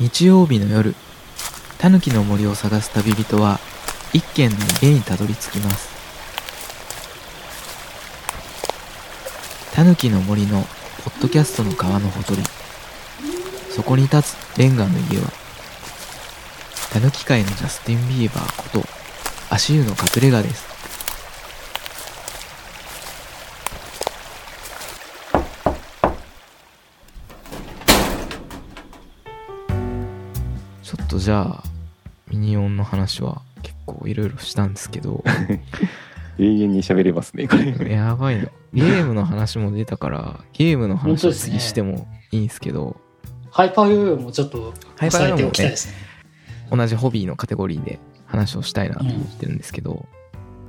[0.00, 0.94] 日曜日の夜
[1.78, 3.58] タヌキの森を探す旅人は
[4.12, 5.88] 一軒の家にたどり着きます。
[9.72, 10.62] タヌキの森の
[11.04, 12.42] ポッドキャストの川のほとり
[13.70, 15.30] そこに立つレンガの家は
[16.92, 18.84] タヌキ界のジャスティン・ビーバーこと
[19.50, 20.67] 足湯の隠れ家です。
[31.28, 31.62] じゃあ
[32.30, 35.22] ミニオンの話は結構いろいろしたんですけど。
[36.40, 37.76] 永遠に喋れますねこれ。
[37.92, 42.98] やばいのゲームの話も出たからゲームの話を次してもいいんですけど。
[43.50, 45.94] ハイパーヨーヨーもちょっとハイパーヨーヨーもね抑えておきたいですね。
[46.70, 50.06] 同じホビーのカテゴリーで話をしたいなと思ってるんですけど、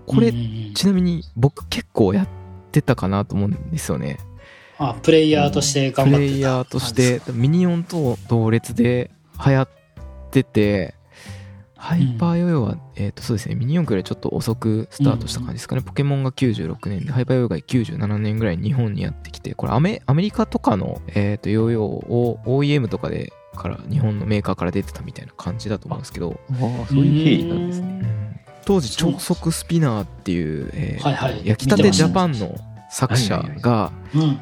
[0.07, 0.43] これうんうん。
[0.43, 2.27] うんちなみに僕結構やっ
[2.73, 4.17] てたかなと思うんですよね。
[4.77, 6.17] あ、プレイヤーとして頑張ってた。
[6.17, 9.09] プレイヤーとしてミニ四と同列で
[9.45, 9.69] 流行っ
[10.29, 10.95] てて
[11.75, 27.87] ハイパーヨーヨーは、えっ、とそうですねミニ四くらいちょっと遅くスタートした感じですかね、ポケモンが96年でハイパーヨーヨーが97年ぐらいに日本にやってきてこれアメアメリカとかの、えー、とヨーヨーを OEM とかでから日本のメーカーから出てたみたいな感じだと思うんですけど、ああそういう経緯なんですね。
[27.87, 28.39] うん。
[28.65, 32.55] 当時超速スピナーっていう、えーはいはい焼きたてジャパンの
[32.89, 34.39] 作者がうんうん。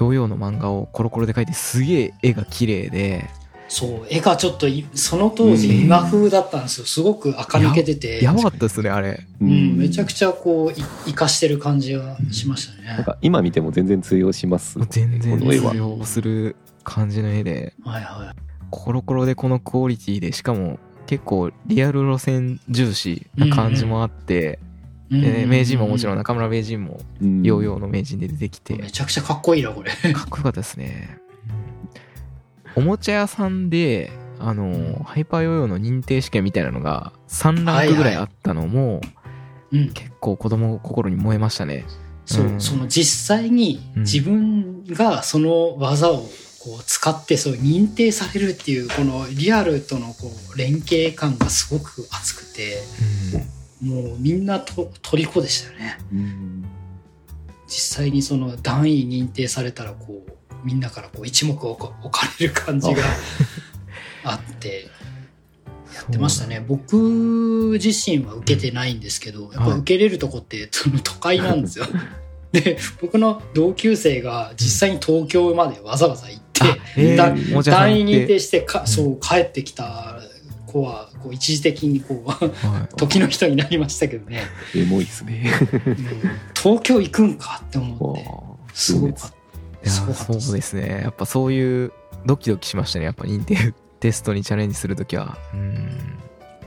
[0.00, 3.30] ヨーヨーの漫画をコロコロで描いてすげえ絵が綺麗で
[3.74, 6.86] そう、絵がちょっといその当時うん今風だったんですよ。
[6.86, 8.22] すごく垢抜けてて。
[8.22, 12.86] やばかったですねあれううん、めちゃくちゃこう、い生かしてる感じがしましたね。
[12.86, 18.36] なんか今見ても全然通用します全然通用する感じの絵ではいはい。
[18.70, 24.60] コロコロでこのクオリティでしかも結構リアル路線重視な感じもあって、
[25.10, 29.90] で名人ももちろんな中村名人もうんヨーヨーの名人で出てきて、めちゃくちゃかっこいいな、これ。
[30.12, 31.18] かっこよかったですね。
[32.76, 39.00] おもちゃ屋さんで、あの、ハイパーヨーヨーの認定試験みたいなのが3ランクぐらいあったのも、
[39.72, 39.92] うん。
[39.92, 41.84] 結構子供心に燃えましたね。
[42.26, 42.60] そう、うん。
[42.60, 44.02] その実際にうん。
[44.02, 46.26] 自分がその技を
[46.64, 52.82] こう使ってそう認定されるっていうこのリアルとのこう連携感がすごく熱くて
[53.82, 55.98] もうみんなと虜でしたよね。
[56.12, 56.64] うん。
[57.66, 60.33] 実際にその段位認定されたらこう
[60.64, 63.02] みんなからこう一目置かれる感じが
[64.24, 64.34] あ。
[64.36, 64.88] って
[65.94, 66.64] やってましたね。
[66.66, 71.86] 僕自身は受けてないんですけどやっぱ受けれるとこってその都会なんですよ。
[72.52, 77.52] で僕の同級生が実際に東京までわざわざ行って、えだー。
[77.52, 78.86] おもちゃ屋さん団員認定してか、ん。
[78.86, 80.20] そう帰ってきた
[80.66, 82.96] 子はこう一時的にこうはい。
[82.96, 84.42] 時の人になりましたけどね、
[84.74, 85.52] エモいですね。
[85.72, 85.96] うん。
[86.54, 89.32] 東京行くんかって思わってあすごかっ
[89.90, 91.00] そうですね。
[91.02, 91.92] やっぱそういう
[92.26, 93.04] ドキドキしましたね。
[93.06, 95.36] やっぱ認定テストにチャレンジするときは。
[95.52, 96.18] うん。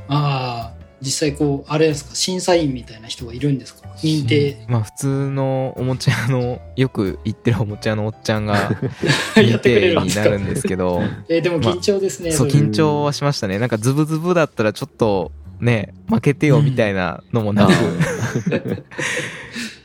[0.07, 2.15] たああ実際こうあれですか？
[2.15, 3.87] 審査員みたいな人がいるんですか？
[4.03, 8.69] 認定まあ普通のおもちゃ屋の、よく行ってるおもちゃ屋のおっちゃんがや
[9.35, 13.59] 認定になるんですけど、えーでも緊張ですね、そう、れ緊張はしましたね。
[13.59, 17.71] なんかズブズブだったらちょっとね、負けてよみたいなのもなく、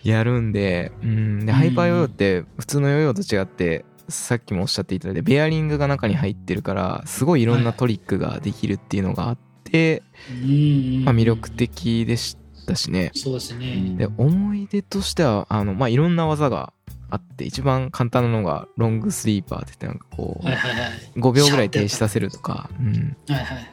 [0.03, 1.47] やるんで、うん。
[1.47, 12.37] で、ハイパーヨーヨーって普通のヨーヨーと違って、さっきもおっしゃっていただいて、ベアリングが中に入ってるから、すごいいろんなトリックができるっていうのがあって、うんまあ魅力的でし
[12.67, 13.11] たしね。
[13.15, 16.73] そうですね、で、思い出としては、あの、まあいろんな技が
[17.11, 20.91] あって、一番簡単なのが、ロングスリーパーって言って、なんかこう、はいはいはい。
[21.17, 22.71] 5秒ぐらい停止させるとか、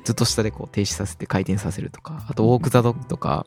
[0.03, 3.45] ずっと下でこう停止させて回転させるとか、あとウォークザドッグとか、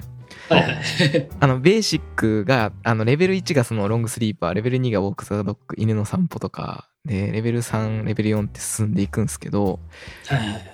[0.48, 1.28] はいはい。
[1.40, 9.80] あの、ベーシックが、あの、レベル1がそのロングスリーパー、レベル2がウォークザドッグ、犬の散歩とか、で、レベル3、レベル4って進んでいくんですけど、
[10.26, 10.72] はいはい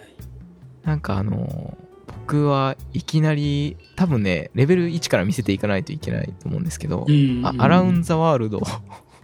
[0.84, 1.76] なんかあの、
[2.06, 7.06] 僕はいきなり、多分ね、レベル1から見せていかないといけないと思うんですけど、
[7.58, 8.62] アラウンド・ザ・ワールド、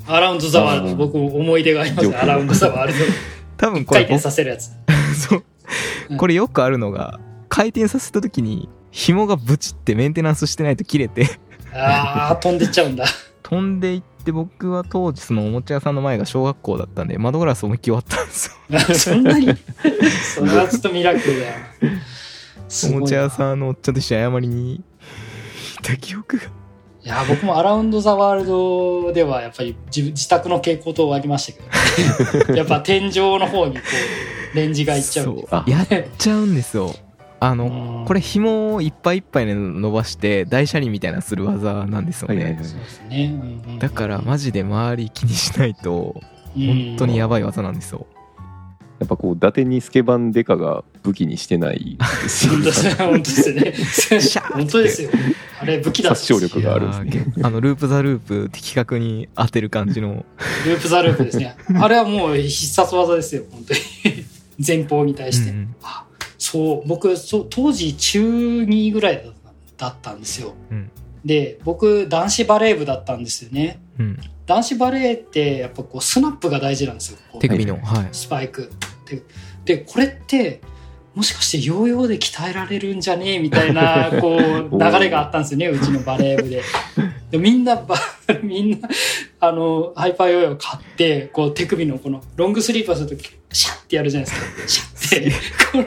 [0.06, 0.96] アラウンド・ザ・ワールド。
[0.96, 2.08] 僕も思い出があります。
[2.08, 3.04] ねアラウンド・ザ・ワールド。
[3.56, 4.72] 多分これ回転させるやつ。
[5.16, 5.44] そう。
[6.10, 6.16] うん。
[6.18, 7.18] これよくあるのが、
[7.48, 11.26] 回転させた時に、紐がブチってメンテナンスしてないと切れて、
[11.74, 13.04] ああ飛んでっちゃうんだ。
[13.42, 18.94] 飛んでいって僕は当時そのおもちゃ屋さんの前が小学校だったんで窓ガラス思いっきり割ったんですよ。
[18.94, 19.48] そんなに
[20.36, 21.46] それはちょっとミラクルだ。
[22.68, 22.98] すごいな。
[22.98, 26.44] おもちゃ屋さんのおっちゃんと一緒に謝りに行った記憶が。
[26.44, 33.80] いや僕もアラウンド・ザ・ワールドではやっぱり自自宅の蛍光灯ありましたけど、ね、 やっぱ天井の方にこ
[34.54, 35.86] うレンジがいっちゃうんであやっ
[36.16, 36.94] ちゃうんですよ
[37.46, 38.04] あのうん。
[38.06, 42.58] これ紐をいっぱいいっぱいで伸ばして大車輪みたいなする技なんですよね、
[43.78, 46.20] だからマジで周り気にしないと
[46.54, 48.06] 本当にやばばい技なんですよ。
[49.00, 51.98] やっぱこう伊達にスケバンデカが武器にしてない。
[52.22, 52.94] ですよ本当ですね。
[52.94, 54.20] 本当ですね。
[54.20, 54.54] シャーって。
[54.54, 55.10] 本当ですよ。
[55.60, 57.34] あれ武器だ殺傷力があるんですね。
[57.42, 60.24] あのループザループ的確に当てる感じの。
[60.64, 61.56] ループザループですね。
[61.80, 63.42] あれはもう必殺技ですよ。
[63.50, 63.80] 本当に。
[64.64, 65.74] 前方に対して、うんうん。
[65.82, 66.04] あ
[66.44, 69.32] そう僕そう当時中2ぐらい
[69.78, 70.52] だったんですよ。
[70.70, 70.90] うん。
[71.24, 73.80] で僕男子バレー部だったんですよね。
[73.98, 74.18] うん。
[74.44, 77.18] 男子バレーってやっぱこうスナップが大事なんですよ。
[77.40, 78.08] 手首のはい。
[78.12, 78.70] スパイク。
[79.06, 79.22] で
[79.64, 80.60] でこれって
[81.14, 86.62] もしかしてヨーヨーで鍛えられるんじゃねえみたいな こう流れがあったんですよねうちのバレー部で。
[87.30, 87.96] でみんなば
[88.42, 88.88] みんな
[89.40, 93.16] あのハイパーヨーヨー買ってこう手首のこのロングスリーパーすると
[93.54, 94.68] シャッてやるじゃないですか。
[94.68, 95.32] シャッて。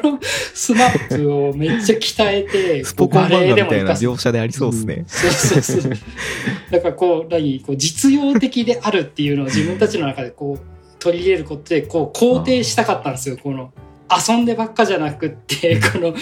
[0.01, 5.05] このスナップをめっちゃ鍛えてスポコン漫画みたいな描写でありそうですね。
[5.07, 5.31] そう
[5.61, 5.91] そうそう。
[6.71, 13.37] だからこう、何、こう実用的であるっていうのを自分たちの中でこう、取り入れることで、こう、肯定したかったんですよ。
[13.41, 13.71] この、
[14.27, 16.15] 遊んでばっかじゃなくって、この、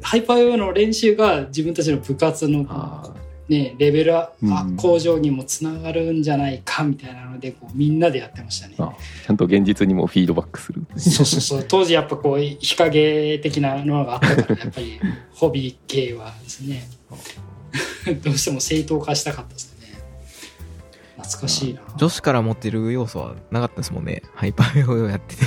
[0.00, 3.12] ハイパーヨーの練習が自分たちの部活のあ
[3.48, 4.76] ね、レベルあうん。
[4.76, 8.76] 向上にもつながるんじゃないかみたいなので、こうみんなでやってましたね。
[8.76, 10.84] ちゃんと現実にもフィードバックする。
[10.96, 11.64] そうそうそう。
[11.66, 15.00] 当時やっぱこう、日陰的なのがあったから、やっぱり、
[15.32, 16.88] ホビー系はですね、
[18.22, 19.98] どうしても正当化したかったですね。
[21.16, 21.80] 懐かしいな。
[21.96, 24.22] 女子から持ってる要素はなかったですもんね。
[24.34, 25.42] ハイパーヨーヨーやってて。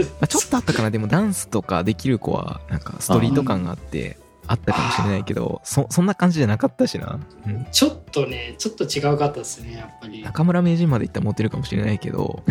[0.00, 0.90] ま あちょっとあったかな。
[0.90, 10.22] でもダンスとかできる子はなんかストリート感があってあったかもしれないけどそそんな感じじゃなかったしな、うんちょっとね、ちょっと違うかったですね、やっぱり。
[10.22, 12.42] 中村名人までいったら持ってるかもしれないけど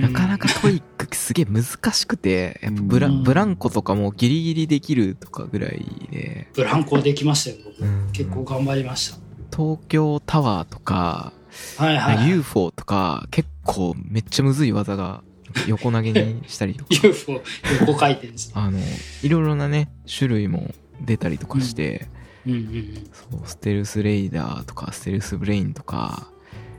[0.00, 7.84] ななかなかトリックすげえ難しくてやっぱブラうんブランコとかもギリギリできるとかぐらいで、ブランコできましたよ、僕。
[7.84, 9.18] うん結構頑張りました。
[9.56, 11.32] 東京タワーとか、
[11.78, 12.28] はいはい、はい。
[12.28, 15.22] UFO とか結構めっちゃむずい技が
[15.66, 17.40] 横投げにしたりとか UFO
[17.80, 18.52] 横回転です。
[18.54, 18.78] あの
[19.22, 20.70] いろいろなね種類も
[21.00, 22.08] 出たりとかして、
[22.46, 22.52] うん。
[22.52, 22.94] うんうん。
[23.12, 26.28] そうステルスレイダーとかステルスブレインとか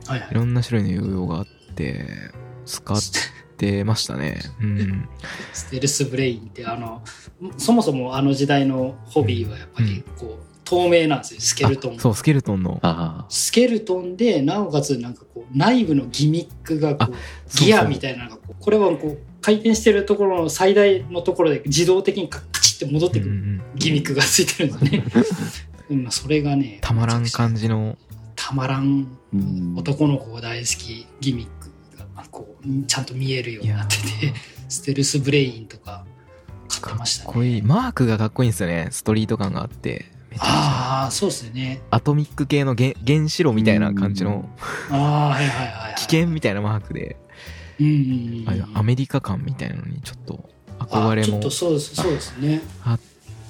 [0.06, 0.28] はいはい。
[0.30, 0.34] い。
[0.34, 2.06] ろんな種類のヨーヨーがあって
[2.64, 2.98] 使っ
[3.56, 4.40] てましたね。
[4.60, 5.08] うん。
[5.52, 7.02] ステルスブレインってあの
[7.56, 11.40] そもそもあの時代のホビーはやっぱりこう、透明なんですよ。
[11.40, 11.96] スケルトン。
[11.96, 12.78] あそうスケルトンの。
[12.82, 17.14] あスケルトンでなおかつなんかこう内部のギミックがこう。
[17.58, 23.32] ギアみたいなのがこうこれはこう回転してるところの最大のところで自動的にカチッて戻ってくる。
[23.32, 25.04] うんうんギミックがついてるんですね。
[25.90, 27.96] うんまあそれがねたまらん感じじの。
[28.34, 34.34] たまらんうん男の子が大好きギミックがまあこうちゃんと見えるようになってて
[34.68, 36.04] ステルスブレインとか
[36.68, 37.26] 買ってましたね。
[37.26, 37.62] かっこいい。
[37.62, 38.88] マークがかっこいいんですよね。
[38.90, 40.06] ストリート感があって。
[40.40, 41.80] ああそうですよね。
[41.90, 44.48] アトミック系の原原子炉みたいな感じの。
[44.90, 45.94] ああはいはいはい、はい。
[45.96, 47.16] 危険みたいなマークで
[47.80, 47.90] うんう
[48.50, 50.48] んアメリカ感みたいなのにちょっと
[50.78, 52.60] 憧れもそうですそうですね。
[52.84, 53.00] あっ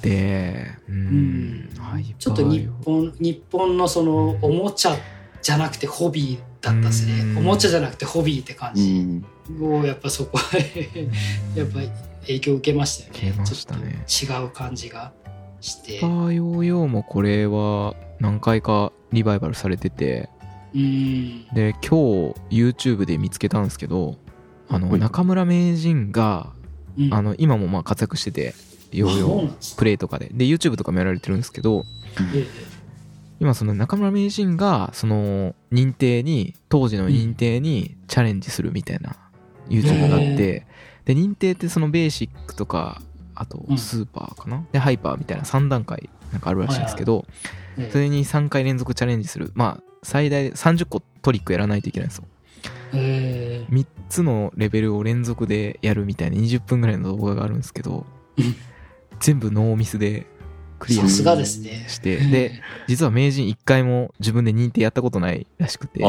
[0.00, 1.70] てううん
[2.18, 4.96] ちょっと日本日本のそのおもちゃ
[5.42, 7.20] じゃなくてホビーだったですね。
[7.22, 9.24] うんおもちゃじゃなくてホビーって感うじん
[9.60, 10.58] をやっぱそこは
[11.54, 11.90] やっぱり
[12.22, 13.38] 影響を受けましたよね。
[13.38, 15.12] ねちょっと違う感じが
[15.60, 16.00] してハイ。
[16.00, 20.37] パーヨーヨーもこれは何回かリバイバルされててうん。
[21.52, 24.16] で今日 YouTube で見つけたんですけど
[24.68, 25.00] あのはい。
[25.00, 26.52] 中村名人が
[26.98, 27.14] うん。
[27.14, 28.54] あの今もまあ活躍してて
[28.92, 30.30] ヨーヨープレイとかで。
[30.32, 31.84] で YouTube とかもやられてるんですけど
[32.34, 32.46] え
[33.40, 39.16] 今その中村名人がその認定に当時の認定にチャレンジするみたいな
[39.68, 40.66] YouTube があって
[41.04, 43.00] で認定ってそのベーシックとか
[43.34, 43.78] あとうん。
[43.78, 44.64] スーパーかな？
[44.72, 47.24] でハイパーみたいな3段階なんかあるらしいんですけど
[47.92, 49.52] それに3回連続チャレンジする。
[49.54, 52.24] まあ最大30個トリックやらないといけないんですよ。
[52.94, 58.06] ええ3つのレベルを連続でやるみたいな20分ぐらいの動画があるんですけど
[58.38, 58.56] うん
[59.20, 60.26] 全部ノーミスで
[60.78, 61.84] クリアさすがですね。
[61.88, 66.04] してで実は名人1回も自分で認定やったことないらしくて。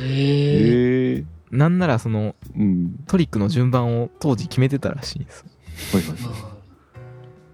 [0.00, 2.94] へえなんならそのうん。
[3.06, 5.44] トリックの順番を当時決めてたらしいんです
[5.92, 6.49] はいはい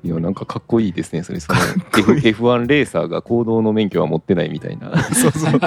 [0.03, 1.41] いやなんかかっこいいですねそれ。
[1.41, 1.59] その
[2.05, 2.29] こいい。
[2.29, 4.97] F- F1 レーサーが行動の免許は持ってないみたいな。
[5.15, 5.53] そうそう。
[5.53, 5.59] め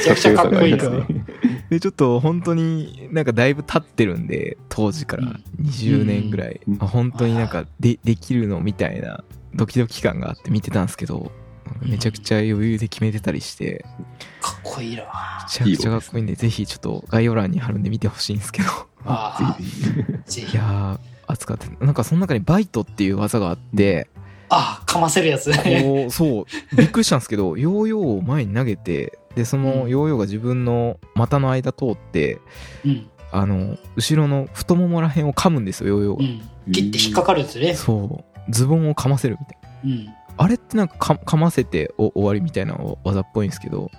[0.00, 1.24] ちゃくちゃかっこいいなかっこよさがありますね。
[1.70, 6.78] でちょっと本当になんかだいぶ経ってるんで当時からうん20年ぐらい、うん。
[6.80, 9.22] あ本当になんかでできるのみたいな
[9.54, 11.30] ドキドキ感があって見てたんですけど
[11.82, 13.84] めちゃくちゃ余裕で決めてたりして。
[14.40, 15.02] かっこいいな。
[15.02, 15.08] め
[15.50, 18.68] ちゃくちゃかっこいいんでぜひちょっと概要欄に貼るんで見てほしいんですけど。
[19.06, 20.52] あぜひぜひ。
[20.52, 24.08] いやー熱かったなんかその中にバイトっていう技があって
[24.48, 25.82] あ、かませるやつね。
[25.82, 32.38] こうそうびっくりしたんですけど ヨーヨーを前に投げてでそのヨーヨーが自分の股の間通って
[32.84, 33.06] うん。
[33.32, 36.24] あの後ろの太ももらへんを噛むんですよヨーヨーが、
[36.68, 36.72] うん。
[36.72, 37.74] て引っかかるんですよね。
[37.74, 40.08] そうズボンを噛ませるみたいなうん。
[40.36, 43.90] あれってなんかか噛ませてお終わりみたいな技っぽいんですけど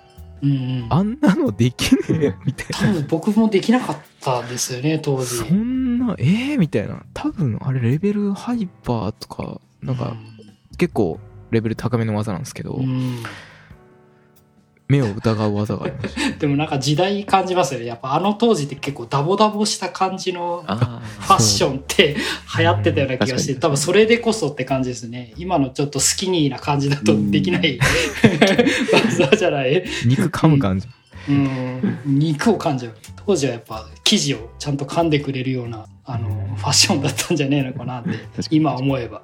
[0.90, 2.78] あんなのできねえよみたいな。
[2.78, 5.38] 多分僕もできなかったですよね、当時。
[5.38, 7.04] そんなえー、みたいな。
[7.14, 10.16] 多分あれレベルハイパーとかなんか
[10.78, 11.20] 結構
[11.52, 13.24] レベル高めの技なんですけど、うん。
[14.88, 17.86] 目を疑う技がありました でもなんか時代感じますよね。
[17.88, 22.16] やっぱあの当時って結構ダボダボした感じのあファッションって
[22.58, 25.34] 流行ってたような気がして、うん多分それでこそって感じですね。
[25.38, 27.80] 今のちょっとスキニーな感じだとできない
[29.18, 29.84] 技じゃない。
[30.06, 30.88] 肉噛む感じ
[31.28, 32.94] うん、肉を噛んじゃう。
[33.26, 38.10] 当時はやっぱ生地をちゃんと噛んでくれるようなあのファッションだったんじゃねえのかなって
[38.52, 39.24] 今思えば。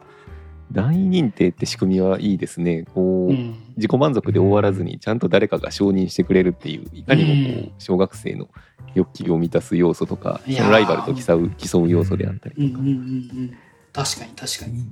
[0.71, 2.85] 団員認定って仕組みはいいですね。
[2.93, 3.55] こう、うん。
[3.77, 7.71] 自己満足で終わらずにちゃんと誰かが承認してくれるっていういかにもこう、うん。
[7.77, 8.49] 小学生の
[8.93, 10.61] 欲求を満たす要素とかいやー。
[10.61, 12.97] そのライバルと競う競う要素であったりとか、うんうんうんう
[13.43, 13.57] ん。
[13.93, 14.85] 確かに確かに。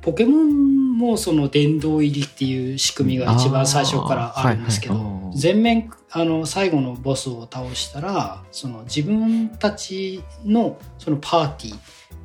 [0.00, 11.76] ポケモンもその殿堂入りっていう仕組みが一番最初からあるんですけど、はいはい全面あの最後のボスを倒したらその自分たちのそのパーティー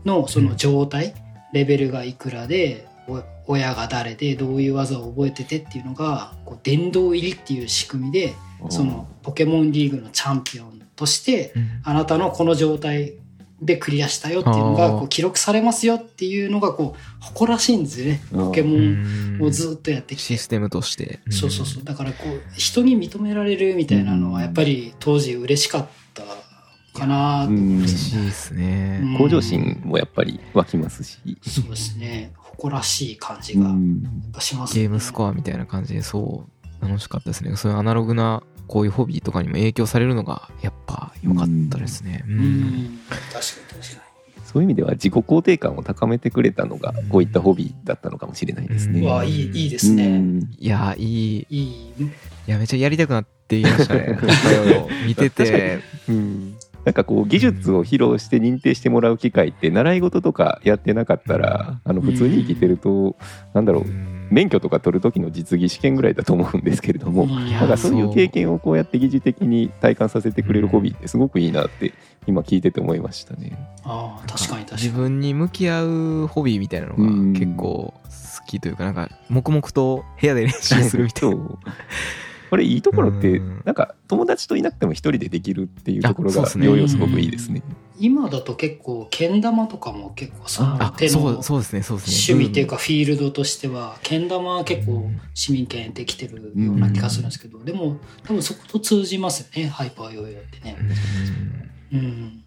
[0.05, 1.13] のその状態、
[1.53, 2.86] レベルがいくらでお
[3.47, 8.35] 親が誰でどういう技を覚えててっていうのがこう殿堂入りっていう仕組みで
[8.69, 11.81] そのポケモンリーグのチャンピオンとしてうん。
[11.83, 13.13] あなたのこの状態
[13.61, 18.21] でクリアしたよっていうのがこう記録されますよっていうのがこう誇らしいんですよね。
[18.31, 20.23] ポケモンをずっとやってきて。
[20.23, 21.19] システムとして。
[21.29, 21.83] そうそうそう。
[21.83, 26.23] だからこう人に認められるみたいなのはやっぱり当時嬉しかった
[26.99, 27.97] かなと思います。
[27.97, 34.81] しいですね、うん向上心もやっぱり湧きますし、そうですね誇らしい感じがやっうんぱしますね。
[34.81, 36.45] ゲームスコアみたいな感じでそ
[36.81, 37.55] う楽しかったですね。
[37.55, 42.23] そういうアナログなこういうホビーとかにも影響されるのがやっぱ良かったですね。
[42.27, 42.39] ううん。
[42.39, 43.21] ん確
[43.69, 44.07] かに確か
[44.45, 49.01] そういう意味では自己肯定感を高めてくれたのがこういったホビーだったのかもしれないですね。
[49.01, 50.07] にうわいいいいですね。
[50.07, 51.45] うんいやいい。
[51.49, 51.93] いい。
[52.03, 52.09] い
[52.47, 54.17] やめっちゃやりたくなって言いましたね。
[55.05, 55.79] 見てて。
[56.09, 56.55] うん
[56.87, 63.17] なんかこう技術を披露して認定してもらう機会って習い事とかやってなかったらあの普通に生きてると
[63.53, 63.83] なんだろう
[64.31, 71.93] 免許とか取る時の実技試験ぐらいだと思うんですけれどもなんかそういう経験をこうやって疑似的に体感させてくれるホビーってすごくいいなって
[72.25, 73.57] 今聞いてて思いましたね。
[73.83, 74.83] ああ確かに確かに。
[74.83, 77.33] 自分に向き合うホビーみたいなのがうん。
[77.33, 81.37] 結構好きというかなんか黙々と部屋で練習するみたいな
[82.49, 83.61] これいいところってうん。
[83.65, 87.61] なんか友達といなくても一人でできるっていうところがあそうですごくいいですね。
[87.99, 92.35] 今だと結構けん玉とかも結構そのあ手のそうそうですねそうですね。
[92.35, 100.77] 趣味っていうかフィールドとしてはけん玉は結構市民権できてるような気がするんですけどでも多分そこと通じますよねハイパーヨーヨーってね。
[101.91, 101.99] うん。
[101.99, 102.43] うん。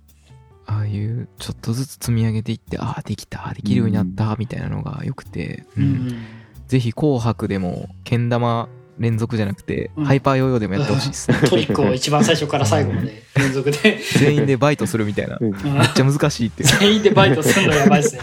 [0.67, 6.27] ああいうちょっとずつ積み上げていってああできたできるようになったみたいなのがよくて、ううんん。
[6.69, 8.69] ぜひ紅白でもけん玉
[9.01, 10.05] 連続じゃなくて、うん。
[10.05, 11.39] ハイパーヨーヨーでもやってほしいですね。
[11.49, 13.99] トリックを一番最初から最後まで連続で。
[14.19, 15.39] 全員でバイトするみたいな。
[15.41, 15.61] めっうん
[15.95, 16.69] ちゃ難しいっていう。
[16.79, 18.23] 全員でバイトするのやばいですね。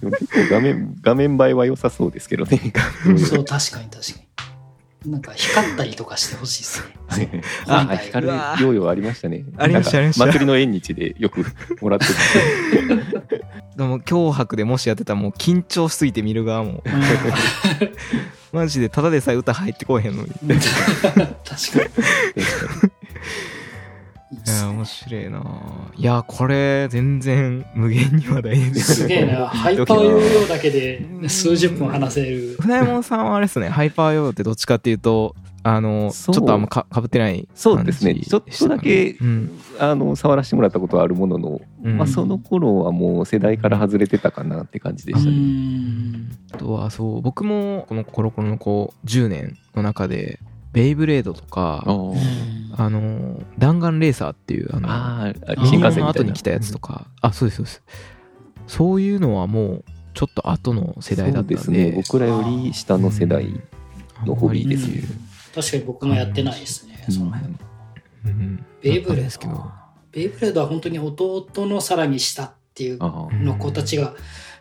[0.00, 2.60] でも結構画面画面映えは良さそうですけどね。
[3.18, 4.20] そう確かに確か
[5.04, 5.10] に。
[5.12, 6.82] なんか光ったりとかしてほしいです
[7.30, 7.42] ね。
[7.68, 8.32] あ本体光る。
[8.32, 9.44] ヨうわーヨーありましたね。
[9.56, 10.26] ありましたなんかありました。
[10.26, 11.44] 祭りの縁日でよく
[11.80, 12.12] もらってて。
[13.76, 16.82] でも紅白でもしやってたらもう緊張しすぎて見る側も
[18.52, 20.32] マジでただでさえ歌入ってこえへんのに。
[20.38, 21.28] 確か
[21.84, 21.90] に
[24.32, 24.70] いやすね。
[24.72, 25.42] 面白いな。
[25.96, 29.46] いやこれ全然無限に話題ですすげえな。
[29.46, 32.56] ハイパーヨーヨーだけで数十分話せる。
[32.60, 33.68] 船山さんはあれですね。
[33.68, 36.40] ハイパーヨーヨーってどっちかっていうとあのちそう。
[36.40, 38.16] ょっとあんまかかぶってないそうですね。
[38.16, 39.60] ちょっとだけうん。
[39.78, 41.96] あの触らせてもらったことはあるものの、うん。
[41.96, 45.36] まあ、その頃はもう世代から外れてたかなって感じでうしたね。
[45.36, 46.30] ん。
[46.52, 50.40] あとはそう僕もこのコロコロのこう10年の中で
[50.76, 52.56] ベイブレードとかー。
[52.78, 55.32] あの弾丸レーサーっていうあのあ
[55.64, 57.82] 新幹線の後に来たやつとか、あそうですそうです。
[58.66, 61.56] そういうのはもうちょっと後の世代だったんで。
[61.56, 61.92] そうですね。
[61.96, 63.48] 僕らより下の世代
[64.26, 65.04] のホビーですね。
[65.54, 67.54] 確かに僕もやってないですね、その辺。
[68.26, 68.66] うん。
[68.82, 69.64] ベイブレーだったんですけど。
[70.12, 74.14] ベイブレードは本当に弟のさらに下っていうの子たちが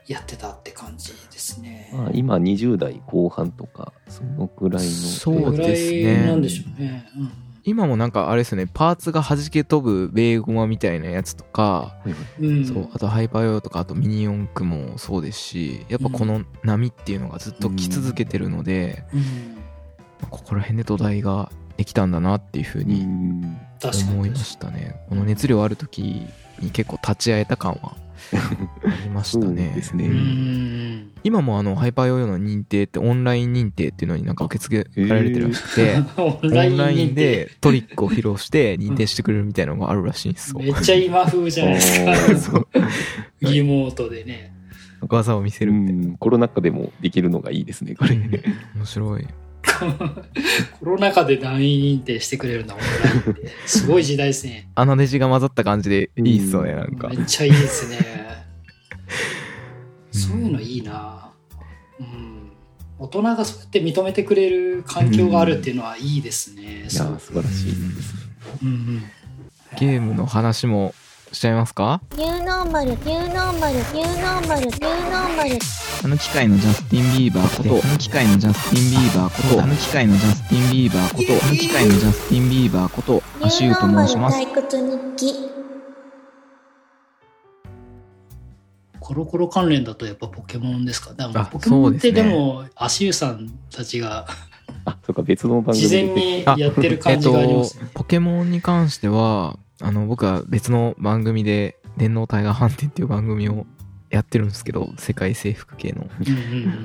[0.07, 1.89] やってたって感じですね。
[1.93, 6.23] ーまあ今20代後半とかそのくらいのそうぐらですね。
[6.23, 7.07] いなんでしょうね。
[7.17, 7.31] うん。
[7.63, 8.67] 今もなんかあれですね。
[8.71, 11.95] パーツが弾け飛ぶベーゴマみたいなやつとか、
[12.39, 12.65] うん。
[12.65, 19.57] そうあとハイパーヨーヨーとかあとミニ四駆もそうですしやっぱこの波っていうのがずっと来続けてるので、うん。
[20.29, 23.07] ここら辺で土台ができたんだなっていうふうに。
[24.11, 24.95] 思いましたね。
[25.09, 26.25] この熱量ある時
[26.59, 27.95] に結構立ち会えた感は
[28.33, 29.73] ありましたね。
[29.75, 30.09] ですね。
[31.23, 40.59] 今もあのハイパーヨーヨーの認定ってオンライン認定っていうのになんか受け付けられてるらしくて、 オンオラインでトリックを披露して認定してくれるみたいなのがあるらしいんですよ。
[40.59, 42.65] めっちゃ今風じゃないですか。
[43.41, 44.53] リモートでね。
[45.07, 46.07] 技を見せうるみたいな。
[46.07, 46.17] ん。
[46.17, 48.15] コロナ禍でもできるのがいいですねこれ。
[48.75, 49.27] 面白い。
[50.79, 54.69] コロナ禍で団員認定してくれるのはオンラインですごい時代ですね。
[54.75, 57.09] 穴ネジが混ざった感じでいいっすよね、なんか。
[57.09, 57.15] め。
[57.15, 57.97] っちゃいいですね。
[60.11, 61.31] そういうのいいな。
[61.99, 62.51] うん。
[62.97, 67.65] 大人がそうやって認めてくれる環境があるっていうのはいいですね、いや素晴らしい。
[67.67, 68.15] です
[68.63, 69.03] うんうん。
[69.77, 70.93] ゲームの話も
[71.31, 72.01] しちゃいますか？
[72.17, 75.59] ニューノーマルニューノーマルニューノーマルニューノーマル。
[76.03, 84.37] あの機械のジャスティン・ビーバーこと、あの機械のジャスティン・ビーバーこと、あの機械のジャスティン・ビーバーこと、あの機械のジャスティン・ビーバーこと、アシューと申します。
[88.99, 91.13] コロコロ関連だとやっぱポケモンですか？
[91.13, 94.25] でもあポケモンってでねですも足湯さんたちが
[94.85, 103.65] あそうか別の番組事で前にやってる感じがありますね、ポケモンに関しては、あの、僕は別の番組で、電脳タイガーハンテっていう番組を
[104.09, 106.07] やってるんですけど、世界征服系の。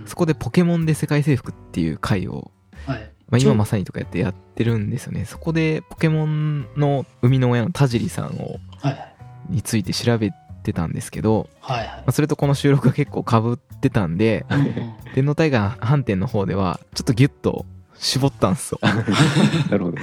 [0.07, 2.51] そこでポケモンで世界征服っていう回を、
[2.87, 5.25] うんはいまあ、今まさにとかやってやってるんですよね。
[5.25, 9.11] そこでポケモンの生みの親の田尻さんを、はい
[9.51, 10.33] について調べ
[10.63, 14.47] てたんですけど、はいまあ、それとこの収録が結構被ってたんで、
[15.15, 18.79] 電脳タイガー反転の方では、ちょっとギュッと絞ったんですよ。
[19.71, 19.99] なるほど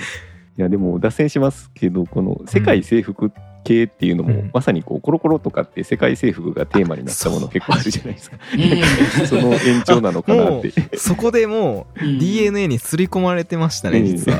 [0.58, 3.32] いやでも脱線しますけどこの世界征服
[3.68, 4.52] 系っていうのも、うん。
[4.54, 8.32] まさにこうコロコロとかって世界征服がテーマになったもの結構あるじゃないです。
[8.32, 9.28] かうん。
[9.28, 10.98] その延長なのかなって。
[10.98, 12.20] そこでもう、うん。
[12.20, 14.32] DNA に刷り込まれてましたね、ういうこ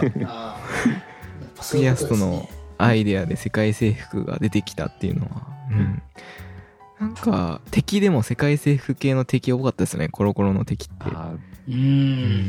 [2.02, 2.50] とですね。
[2.78, 5.48] アイデアで世界征服が出てきたっていうのは。
[5.72, 6.02] うん。
[7.00, 11.06] なんか、敵でも世界征服系の敵多かったですね、コロコロの敵って。
[11.68, 11.80] あううん。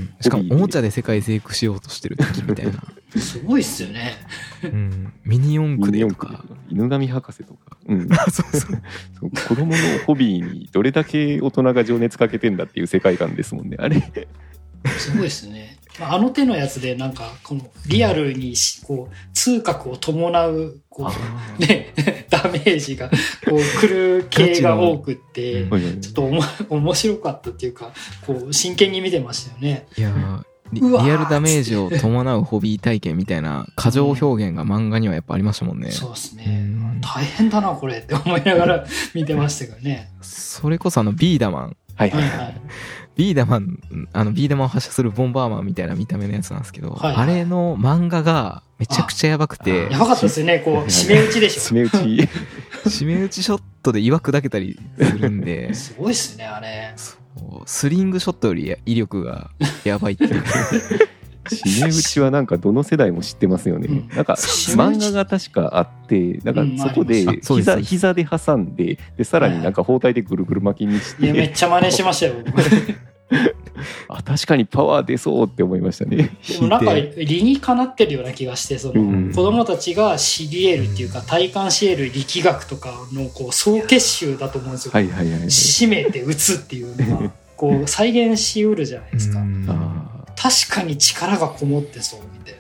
[0.03, 2.83] ん、しかもおもちゃで世界征服しようとしてる敵みたいな。
[3.17, 4.17] すごいっすよね。
[4.63, 6.45] うん、ミニ四駆でとか。
[6.69, 8.83] 犬神博士とか、うん、 あそうそう。
[9.21, 9.77] そう子供の
[10.07, 14.01] ホビーにどれだけ大人が情熱かけてんだっていう世界観ですもんねあれ。
[14.99, 15.79] すごいですね。
[15.99, 21.11] まああの手のやつでなんかこのリアルにしこう痛覚を伴うこ
[21.59, 21.93] うね
[22.43, 23.17] ダメージがこ
[23.57, 25.67] う来る系が多くって
[26.01, 27.93] ちょっとおも 面白かったっていうか
[28.27, 29.87] こう真剣に見てましたよね。
[29.97, 30.43] いやー。
[30.73, 35.91] リリアルダメージを伴うホビー体験みたいな過剰表現が漫画にはやっぱありましたもんね。
[35.91, 36.45] そうですね。
[36.47, 37.01] うん。
[37.01, 40.11] 大変だなこれって思いながら見てましたけどね。
[40.21, 41.77] それこそあのビーダマン。
[41.97, 42.23] はいはい。
[42.23, 42.61] はいはい
[43.19, 51.63] ビーダマン、あのビーダマンを発射するボンバーマンみたいな見た目のやつなんですけど、はいあれの漫画がめちゃくちゃやばくてや、ばかったですよねこう 締め打ちでしょ。
[51.63, 51.99] 締め打ち。
[52.89, 56.95] 締め打ちショットで岩砕けたりするんで、すごいっすねあれ。
[57.67, 59.51] スリングショットより威力が
[59.83, 60.41] やばいっていう。
[60.41, 60.49] か。
[61.49, 64.09] 締め打ちはなんかどの世代も知ってますよね、うん。
[64.15, 67.79] なんか漫画が確かあってなんうんかそこであそうです。
[67.81, 72.61] 膝膝で挟んででさらになんか包帯でぐるぐる巻きにしいやめてっちゃ真似しましたよ僕
[74.09, 76.31] あ確かにパワー出そうって思いましたね。
[76.49, 79.33] でもなんか理にかなってるような気がしてその、うん。
[79.33, 89.67] 子供たちが知り得るっていうか体感し得る力学とかのこう総結集だと思うんですよ、はいはいはい締めて打つっていうのが こう再現しうるじゃないですか、うん。
[89.69, 92.59] あ確かに力がこもってそうみたいな。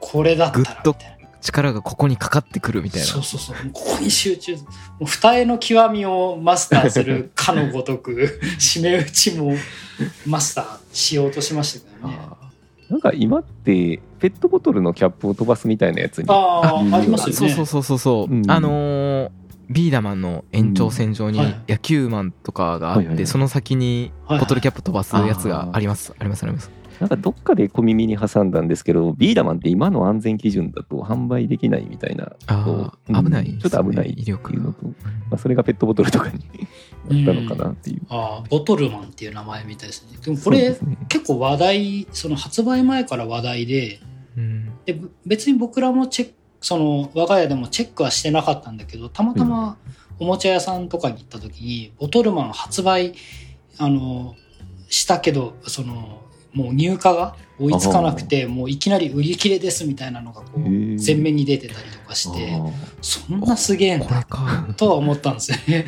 [0.00, 1.13] これだったらみたいな
[1.44, 3.06] 力がここにかかってくるみたいな。
[3.06, 3.22] そう。
[3.22, 3.64] そうそう。
[3.64, 4.56] もうここに集中。
[4.56, 4.60] も
[5.02, 9.54] う二重の極みをマスターするかのごとく 締め打ちも
[10.26, 12.18] マスターしようとしましたけどね。
[12.88, 16.26] なんか今ってペットボトルのキャップを飛ばすみたいなやつに。
[16.28, 17.32] あありますよね。
[17.34, 18.50] そうそうそうそうそう、うん。
[18.50, 19.30] あのー
[19.70, 32.32] ビーダマンの延長線上に野球マンとかがあって、その先にはいボトルキャップ飛ばすやつがあります、ありますありますなんかどっかで小耳に挟んだんですけどビーダマンって今の安全基準だと販売できないみたいな
[33.08, 34.92] 危ないうんちょっと危ない威って力いうのと、ま
[35.32, 38.02] あ、それがペットボトルとかになったのかなっていう。
[38.08, 40.18] ああボトルマンっていう名前みたいですね。
[40.22, 40.78] でもこれね。
[41.08, 44.00] 結構話題その発売前から話題で
[44.36, 44.70] うん。
[44.84, 49.76] でぶ別に僕らもチェックその我が家でもチェックはしてなかったんだけどたまたま
[50.18, 53.14] おもちゃ屋さんとかに行った時にボトルマン発売
[53.76, 54.34] あの
[54.88, 56.22] したけどその
[56.54, 62.66] もう入荷が追いつかなくてもういきなり売り切れですみたいなのがこう前面に出てたりとかしてあ
[63.02, 65.86] そんなすげえんこれだかとは思ったんですよね。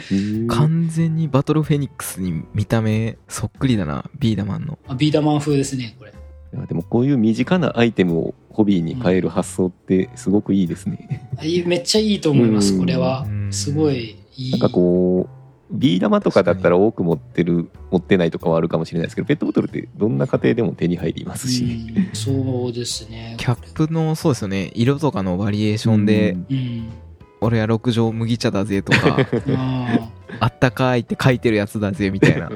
[0.49, 4.79] 完全にバトルフェニックスに見た目そっくりだなビーダマンの。
[4.87, 6.13] あビーダマン風ですねこれ。
[6.55, 11.29] いやでもこういう身近なアイテムをホビーに変える発想ってすごくいいですね。
[11.43, 12.81] いいめっちゃいいと思います、うん。
[12.81, 13.25] これは。
[13.27, 13.31] う。
[13.31, 14.51] んすごいいい。
[14.53, 21.65] なんかこうビー玉とかだったら多く持ってる持ってないとかはあるかもしれないですけどペットボトルってどんな家庭でも手に入りますし、
[21.97, 23.37] うんそうですね。
[23.39, 24.71] キャップのそうですよね。
[24.75, 26.47] 色とかのバリエーションでうん。
[26.51, 26.89] うん。
[27.41, 29.19] 「俺は六畳麦茶だぜ」とか
[29.51, 32.51] あ「あったかい」って書いてるやつだぜみたいな。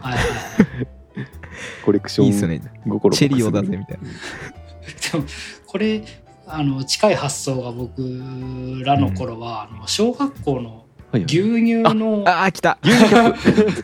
[1.85, 2.63] コレクションいいっすよね。
[2.89, 4.09] 心チェリオだぜみたいな。
[5.13, 5.25] でも
[5.67, 6.03] これ
[6.47, 8.03] あの近い発想が僕
[8.85, 10.85] らの頃は、あの小学校の
[11.19, 12.79] 牛乳のああ来た。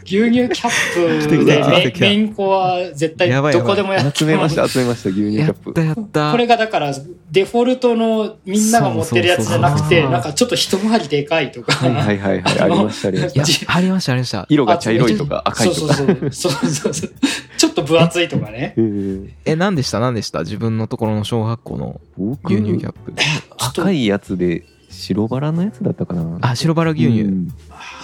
[0.04, 1.28] 牛乳キャップ。
[1.28, 6.30] で来た来た来ためめんこは絶対どこでもやって集めまました集めました牛乳キャやっップたやった。
[6.30, 6.92] これがだから
[7.30, 12.60] デフォルトのみんなが持ってるやつじゃなくてなんかちょっと一回りでかいとか、はいはいはいはい。
[12.60, 13.74] ありましたありました。
[13.74, 14.46] ありました ありました。
[14.48, 15.94] 色が茶色いとか赤いとか。
[15.94, 16.94] そうそうそうそう。
[16.94, 17.10] そう
[17.58, 18.74] ちょっと分厚いとかね。
[19.44, 19.98] え何でした？
[19.98, 20.40] 何でした？
[20.40, 23.12] 自分のところの小学校の僕牛乳キャップ。
[23.58, 24.64] 赤いやつで
[24.96, 26.38] 白バラのやつだったかな。
[26.40, 27.48] あ白バラ牛乳、うん。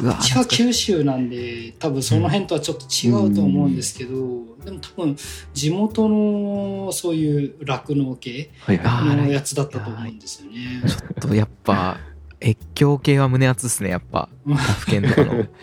[0.03, 4.13] うわうちは九州なんで多分その辺とはちょっと違うと思うんですけど、
[4.65, 5.17] でも多分
[5.55, 8.87] 地元のそういう酪農系はいはい。
[9.13, 10.83] あのやつだったと思うんですよね。
[10.87, 11.99] ちょっとやっぱ
[12.41, 14.29] 越境系は胸熱っすねやっぱ。
[14.47, 15.45] うん他府県とかの。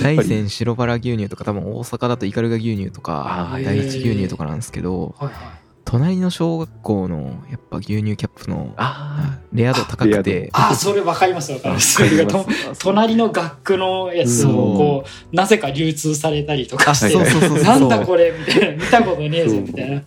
[0.00, 10.50] 大山白バラ牛乳とか多分大阪だとイカルガ牛乳とか第一牛乳とかなんですけどはいはい隣の小学校のやっぱ牛乳キャップのあレア度高くて。
[10.52, 12.02] ああ、それ分かります分かります。
[12.02, 17.62] わかりとます隣の学区のやつをこう、なぜか流通されたりとかあして、そうそうそうそう。
[17.64, 20.02] なんだこれみたいな、見たことねえぞみたいな。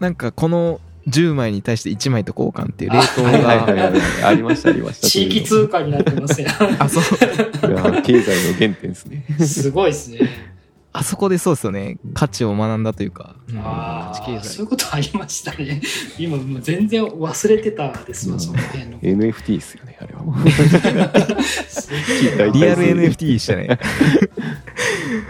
[0.00, 3.30] なんかこの10枚に対して1枚と交換っていう冷凍が。
[3.30, 5.08] はいありましたありました。
[5.08, 6.46] 地域通貨になってますね。
[6.78, 7.70] あそう。
[7.70, 9.26] いや経済の原点ですね。
[9.40, 10.51] すごいですね。
[10.94, 11.96] あそこでそうですよね。
[12.12, 13.58] 価値を学んだというか、うん。
[13.60, 14.48] ああ、価値経済。
[14.56, 15.80] そういうことありましたね。
[16.18, 18.98] 今もう全然忘れてたですわ、その辺の。
[19.00, 20.22] NFT ですよねあれは。
[22.52, 23.78] リアル NFT でしたね。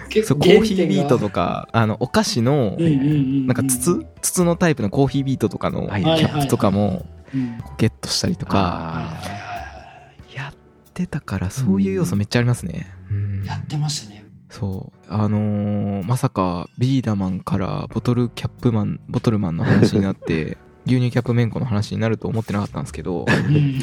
[0.08, 3.46] 結構そうコーヒービートとかあのお菓子のうんうんうんうん。
[3.46, 4.04] なんか筒？
[4.20, 7.58] 筒のタイプのコーヒービートとかのキはいャップとかもうん。
[7.78, 9.12] ゲットしたりとか。
[10.34, 10.54] やっ
[10.92, 12.88] てたからそういう要素めっちゃありますね。
[13.10, 14.21] うんいやってましたね。
[14.52, 14.98] そう。
[15.08, 23.80] あのーまさかビーダマンからボトルキャップマンボトルマンの話になって 牛乳キャップめんこの話になると思ってなかったんですけどうん。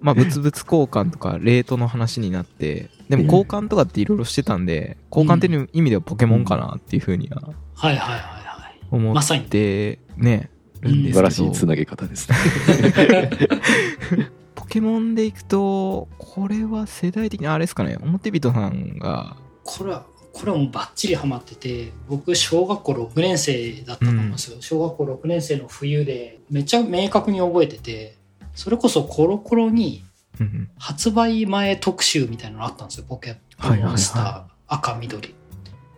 [0.00, 7.42] まあ物々交換とかレートの話になってでも交換とかっていろいろしてたんで交換っていう意味ではポケモンかなっていうふうには
[7.74, 8.78] はいはいはいはい。
[8.90, 9.42] 思っまさに。
[9.44, 10.50] てね
[10.82, 11.30] るんですけど。
[11.30, 12.36] 素晴らしいつなげ方ですね。
[14.54, 19.36] ポケモンでいくとこれは世代的にあれですかね表人さんが
[19.78, 24.56] これは、これはもうバッチリハマってて、僕、小学校6年生だったと思うんですよ。
[24.60, 28.16] 小学校6年生の冬で、めっちゃ明確に覚えてて、
[28.54, 30.04] それこそコロコロに
[30.38, 35.34] うんうん発売前特集みたいなのあったんですよ、ポケはいはいはいモンスター、赤緑。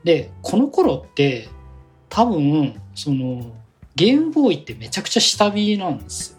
[0.04, 1.48] で、この頃って、
[2.08, 3.52] 多分、その、
[3.94, 6.38] ゲームボーイってめちゃくちゃ下火なんです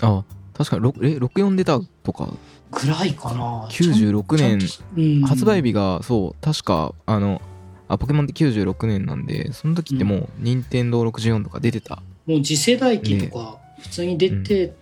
[0.00, 0.24] よ。
[0.24, 0.24] あ
[0.56, 2.28] 確かにろえ64出たとか
[2.74, 3.68] ぐらいかな。
[3.70, 4.58] 96年
[4.96, 7.40] うん発売日がそう確かあの
[7.88, 14.74] あポケモンって96年なんでその時ってもう任天堂64とか出てたもう次世代機とか普通に出て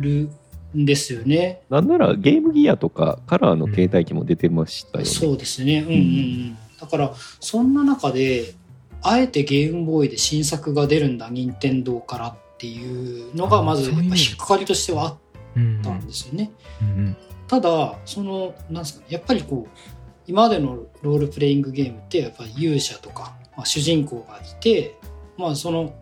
[0.00, 0.30] る
[0.76, 1.62] んですよね。
[1.70, 5.80] なんならゲームギアとかカラーの携帯機も出てましたよね、そうですね。
[5.80, 6.58] うんうんうん。
[6.80, 8.54] だから、そんな中で、
[9.02, 15.16] あえてゲームボーイで新作が出るんだ、任天堂からっていうのが、まず、やっぱ引っかかりとしてはあっ
[15.56, 16.50] うんたんですよね。
[16.82, 17.16] うん
[17.48, 19.80] ただ、その、なんですかね、やっぱりこう、
[20.26, 24.94] 今までのロールプレイングゲームって、やっぱり勇者とか、まあ、主人公がいて、
[25.38, 25.94] まあ、その、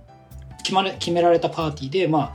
[0.58, 2.34] 決まれ、決められたパーティーで、まあ、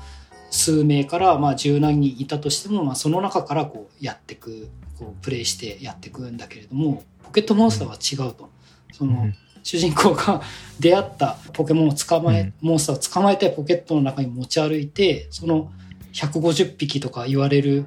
[0.49, 8.49] 数名から、まあ、十何人いたとしても、まあ、その中からこう、やっていく、こう、プレイしてやっていくんだけれども、ポケットモンスターは違うと。
[8.93, 10.41] その、うん主人公が
[10.79, 15.71] 出会ったポケモンを捕まえ、うんモンスターを捕まえてポケットの中に持ち歩いて、その
[16.13, 17.85] 150匹とか言われる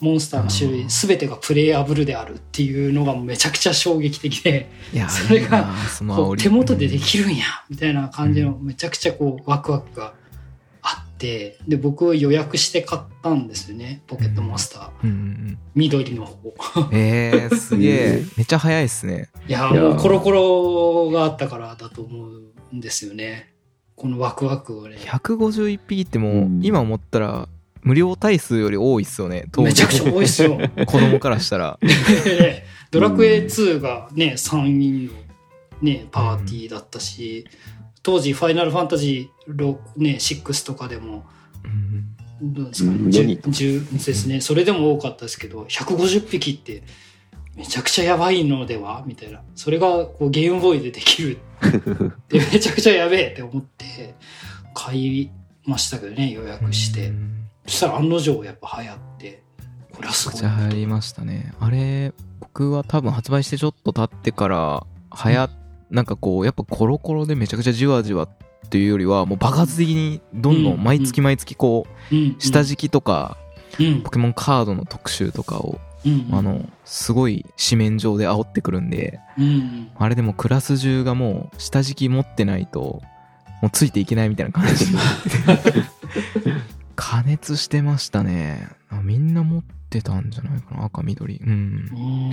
[0.00, 0.88] モンスターの種類うん。
[0.88, 5.68] 全てがプレイアブルであるっていうのがめちゃくちゃ衝撃的で、いやそれが
[6.16, 10.14] こう手元でできるんやみたいな感じのめちゃくちゃこうワクワクが
[10.82, 15.56] あって、で、僕予約して買ったんですよね、ポケットモンスター。
[15.74, 16.48] 緑の方。
[16.48, 17.92] うんえー、すげえ。
[17.92, 19.28] えめっちゃ早いっすね。
[19.46, 23.52] いや、もうコロコロがあったからだと思うんですよね。
[23.96, 24.96] このワクワクをね。
[24.96, 26.60] 151匹ってもう、うん。
[26.62, 27.48] 今思ったら
[27.82, 30.58] 無料体数より多いっすよね当めちゃくちゃ多いっすよ。
[30.86, 31.78] 子供からしたら。
[31.82, 35.12] でドラクエ2がね、3人の
[35.80, 37.46] ね、パーティーだったし、
[38.02, 41.26] 当時、ファイナルファンタジー6、ね、6とかでも、
[41.64, 41.68] う
[42.44, 42.54] ん。
[42.54, 43.06] どうですか、うん。
[43.06, 44.40] 10 4人10ですね。
[44.40, 46.82] それでも多かったですけど、150匹って、
[47.56, 49.04] めちゃくちゃやばいのでは？
[49.06, 49.42] みたいな。
[49.54, 51.38] それがこうゲームボーイでできる。
[51.60, 54.14] って、めちゃくちゃやべえって思って、
[54.74, 55.30] 買い
[55.64, 57.08] ましたけどね、予約して。
[57.08, 57.39] うん
[57.70, 59.42] そしたら案の定やっぱ流行って、
[59.92, 60.42] これはすごい。
[60.42, 60.56] めちゃ。
[60.58, 61.52] 流行りましたね。
[61.60, 64.86] あれ僕は多分発売してちょっと経ってから
[65.24, 65.50] 流行っ
[65.90, 70.76] なんかこうやっぱコロコロでめちゃくちゃじわじわっていうよりはもう爆発的にどんどうん。
[70.78, 72.36] ん毎月毎月こううん。
[72.38, 73.36] 下敷きとか
[73.78, 74.02] うん。
[74.02, 76.28] ポケモンカードの特集とかをうん。
[76.32, 79.90] あのすごい紙面上で煽ってくるんでうん。
[79.96, 83.02] あれでもクラス中がもう下敷き持ってないと
[83.60, 84.86] もうついていけないみたいな感じ
[87.00, 88.68] 加熱してましたね。
[88.90, 90.84] あみんな持ってたんじゃないかな。
[90.84, 91.36] 赤緑。
[91.36, 92.30] うん。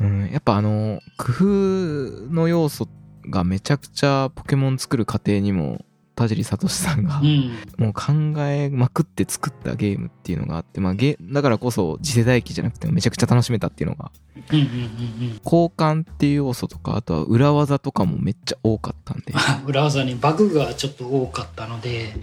[0.00, 0.06] うん。
[0.06, 2.88] うん、やっぱあの工夫の要素
[3.30, 5.82] がめちゃくちゃポケモン作る過程にも
[6.20, 7.50] 田尻聡さんがうん。
[7.78, 8.12] もう考
[8.44, 14.10] えまくって作ったゲームっていうのがあって、まあ、ゲだからこそ次世代機じゃなくてもめちゃくちゃ楽しめたっていうのが
[14.48, 19.32] 交換っていう要素とかあとは裏技とかもめっちゃ多かったんで。
[19.32, 22.14] う ん裏技にバグがちょっと多かったので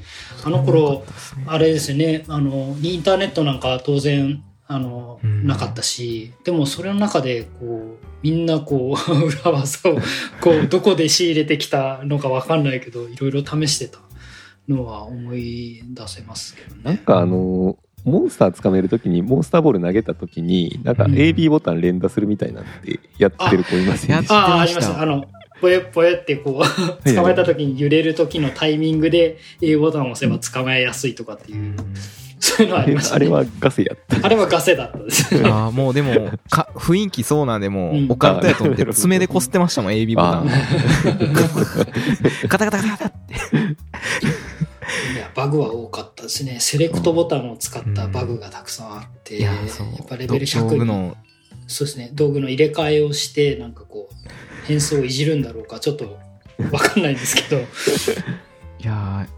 [0.44, 1.06] あの多頃
[1.38, 1.44] ね。
[1.48, 2.26] あれですよね。
[2.28, 5.48] あのインターネットなんかは当然あの、うん。
[5.48, 9.98] なかったしでもそれの中でこうみんなこう 裏技を
[10.42, 14.00] こうどこで仕入れてきたのかわかんないけどいろいろ試してた
[14.68, 16.82] のは思い出せますけどね。
[16.84, 21.14] なんかあのモンスター掴めるときにモンスターボール投げたときになんかうん。
[21.14, 24.14] AB ボタン連打するみたいなんでやってる子いますよね。
[24.16, 24.26] やっ。
[24.30, 24.92] ああ、ありました。
[24.94, 25.02] した。
[25.02, 25.26] あの、
[25.60, 31.76] ぽよぽよってこう、捕まえた時に揺れる時のタイミングで A ボタンを押せば捕まえやすいとかっていう、
[32.40, 33.16] そういうのああれりましたね。
[33.16, 34.26] あれはガセやった。
[34.26, 35.44] あれはガセだったんです。
[35.46, 38.08] ああもうでも か雰囲気そうなんでもうん。
[38.08, 40.48] うオカルトやと思って爪でこすってましたもん AB ボタン。
[42.48, 43.34] ガタガタガタガタって。
[45.14, 46.58] いや、バグは多かったですね。
[46.60, 49.88] セレクトボタンを使ったバグがたくさんあって、いやそう。
[49.88, 51.18] やっぱレベル道100に、具の。
[51.68, 54.16] そうですね、道具の入れ替えをして、なんかこう、
[54.68, 56.18] 変装をいじるんだろうか、ちょっと
[56.72, 57.64] わかんないんですけど、 い
[58.84, 59.37] やー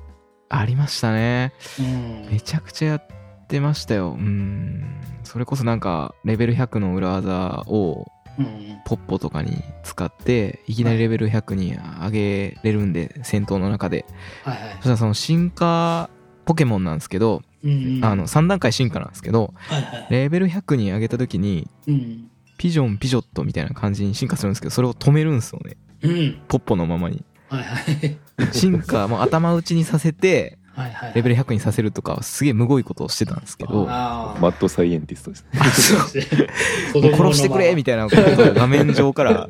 [0.49, 1.53] ありましたね。
[1.79, 2.27] うん。
[2.31, 3.03] めちゃくちゃやっ
[3.47, 4.11] てましたよ。
[4.11, 4.83] うん。
[5.23, 8.05] それこそなんかレベル100の裏技を
[8.37, 8.79] うん。
[8.85, 14.05] ポッポとかに使っていきなりレベル100に上げれるんで戦闘の中で。
[14.43, 14.73] はいはい。
[14.75, 16.09] そしたらその進化
[16.45, 18.05] ポケモンなんですけど、うんうん。
[18.05, 20.07] あの3段階進化なんですけどはいはい。
[20.09, 22.31] レベル100に上げた時にうん。
[22.57, 25.77] ピジョンピジョットみたいな感じに進化するんですけどそれを止めるんですよね。
[26.01, 26.41] うん。
[26.47, 28.17] ポッポのままにはいはい。
[28.51, 31.13] 進化もう頭打ちにさせてはいはい。
[31.15, 34.39] レベル100にさせるとかはすげえむごいことをしてたんですけどああ。
[34.39, 37.11] マッドサイエンティストですね。
[37.13, 39.47] 殺してくれみたいなことを画面上から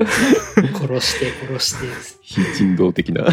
[0.74, 1.88] 殺して殺して。
[2.22, 3.26] 非人道的な。
[3.26, 3.32] うん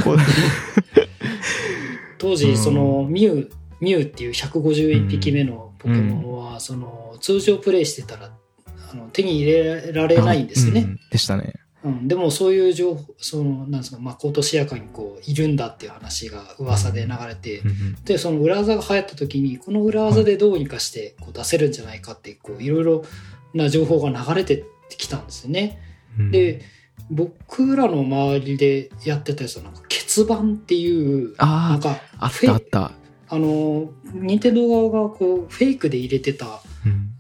[2.18, 3.50] 当時、その、ミュウ、
[3.80, 8.30] ミュウっていう151匹目のポケモンは、その、通常プレイしてたら、
[8.90, 10.80] あの手に入れられないんですよね。
[10.80, 11.54] うんでしたね
[11.86, 23.04] うん、でもそういう情報、その、なんですか、まことしやかにこう、いるんだっていう話が噂で流れて、うんで、その裏技が流行った時に、この裏技でどうにかしてこう出せるんじゃないかって、こう、いろいろ
[23.54, 25.78] な情報が流れてきたんですよね。
[26.18, 26.30] うん。
[26.32, 26.62] で、
[27.08, 32.92] 僕らの周りでやってたやつは、なんか、欠番っていう、なあんか、ああったあった、
[33.28, 37.15] あの、任天堂側がこう、フェイクで入れてたうん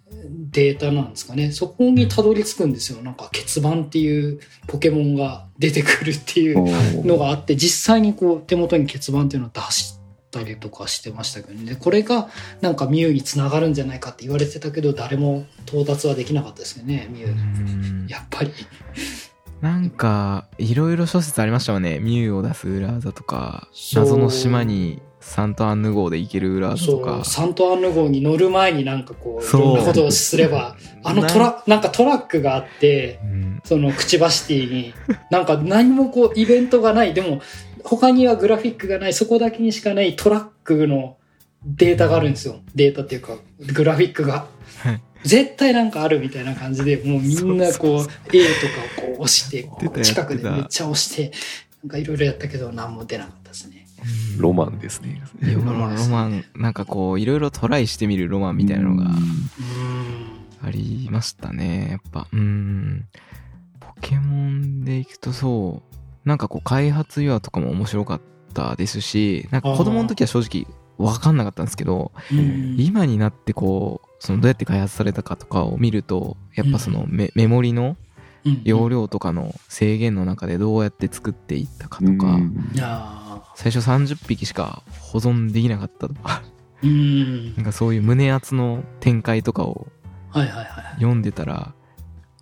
[0.56, 1.52] データなんですかね。
[1.52, 3.02] そこにたどり着くんですよ。
[3.02, 9.98] なんか、欠番っていうポケモンが出てくるっていうのがあって、実際にこう、手元に欠番っていうのを出し
[10.30, 11.66] たりとかしてましたけどね。
[11.72, 12.30] でこれが、
[12.62, 17.30] なんかミュウにつながるんじゃないかって言われてたけど、誰も到達はできなかったですよね、ミュウ。
[17.32, 18.50] うんやっぱり。
[19.60, 31.90] なんかいろいろ諸説ありましたよねミュウを出す裏技とか謎の島にサントアンヌ号で行ける裏技とそかう、サントアンヌ号に乗る前になんかこう、いろんなことをすれば、あのトラ、なんか。
[31.90, 33.60] トラックがあって、うん。
[33.64, 34.94] その、クチバシティに、
[35.30, 37.42] なんか何もこう、イベントがない、でも、
[37.82, 41.16] 他にはグラフィックがない、そこだけにしかないトラックの
[41.64, 42.60] データがあるんですよ。
[42.76, 43.36] データっていうか、
[43.74, 44.46] グラフィックが。
[44.78, 45.00] はい。
[45.24, 49.68] 絶対なんかあるみたいな感じで、もうみんなこう、そう A とかをこう押して、
[50.04, 51.32] 近くでめっちゃ押して、
[51.82, 53.85] なんかいろいろやったけど何も出なかったですね。
[54.38, 55.22] ロマンですね。
[55.42, 59.10] ロロマンロマンなんかこういろいろトライしてみるロマンみたいなのが。
[60.62, 62.26] ありましたねやっぱ。
[62.32, 63.06] うん。
[63.80, 65.82] ポケモンでいくとそ
[66.24, 68.20] うなんかこう開発岩とかも面白かっ
[68.52, 70.66] たですしなんか子供の時は正直
[70.98, 72.76] 分かんなかったんですけどうん。
[72.78, 77.96] 今になってこうそのどうやって開発されたかとかを見るとやっぱそのメ,、メモリの
[78.44, 78.62] うん。
[78.64, 82.38] 容量とかの制限の中でどうやって作っていったかとか、
[83.56, 86.42] 最初30匹しか保存できなかったとか。
[86.82, 87.54] ーうん。
[87.56, 89.88] なんかそういう胸圧の展開とかを
[90.30, 90.66] はいはいはい
[90.96, 91.72] 読んでたら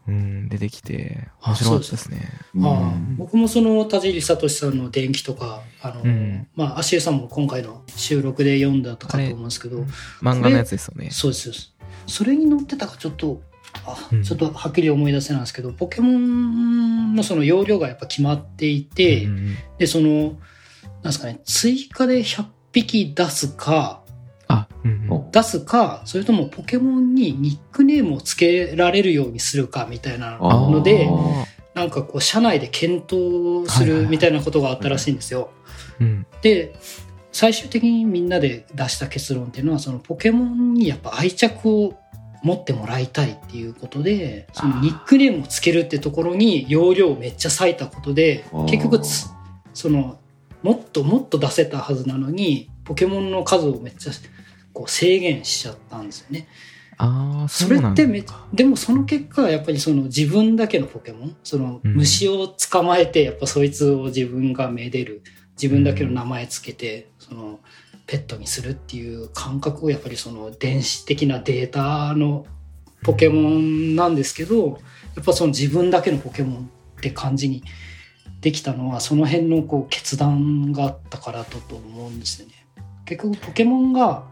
[0.09, 2.29] うん出てきて面白かったですね。
[2.57, 2.67] うん。
[2.67, 6.49] ああ僕もその田尻聡さんの電気とかあの、うん。
[6.57, 9.79] まあ足湯さんも今回の収録で読んだとかと思うんですけど
[10.21, 11.11] 漫画のやつですよね。
[11.13, 11.75] そうですそうです。
[12.09, 13.41] それに載ってたかちょっと
[13.87, 14.23] あ、うん。
[14.25, 19.57] ちょっとはっきり思い出せないんですけどポケモンのその容量がやっぱ決まっていて、うん。
[19.79, 20.37] でその
[21.05, 24.03] なんですかね追加で100匹出すか
[24.49, 25.31] あうんうん。
[25.31, 35.51] 出すかそれともポケモンにニックネームをつけられるようにするかみたいなのであなんかこう社内で検討するみたいなことがあったらしいんですよ。
[36.01, 36.27] ーうん。
[36.41, 36.75] で
[37.33, 41.95] 最終的にみんなで出した結論っていうのはそのポケモンにやっぱ愛着を
[42.43, 49.27] 持ってもらいたいっていうことでそのニックネームをつけるってところに容量をめっちゃ割いたことで結局つ
[49.73, 50.19] その
[50.65, 54.13] もっともっと出せたはずなのにポケモンの数をめっちゃ
[54.73, 56.49] こう制限しちゃったんですよね。
[56.97, 61.95] ああそれってめでもその結果やっぱりその自分だけのポケモンそのうん。
[61.97, 65.23] 虫を捕まえてやっぱそいつを自分がめでる
[65.61, 67.61] 自分だけの名前つけてその
[68.07, 72.47] ペットにするっていう感覚をやっぱりその電子的なデータの
[73.03, 74.79] ポケモンなんですけど
[75.15, 77.63] やっぱその自分だけのポケモンって感じに
[78.45, 82.67] できたのはその辺のこう決断があったからだと思うんですよね。
[83.07, 84.25] 結局ポケモンが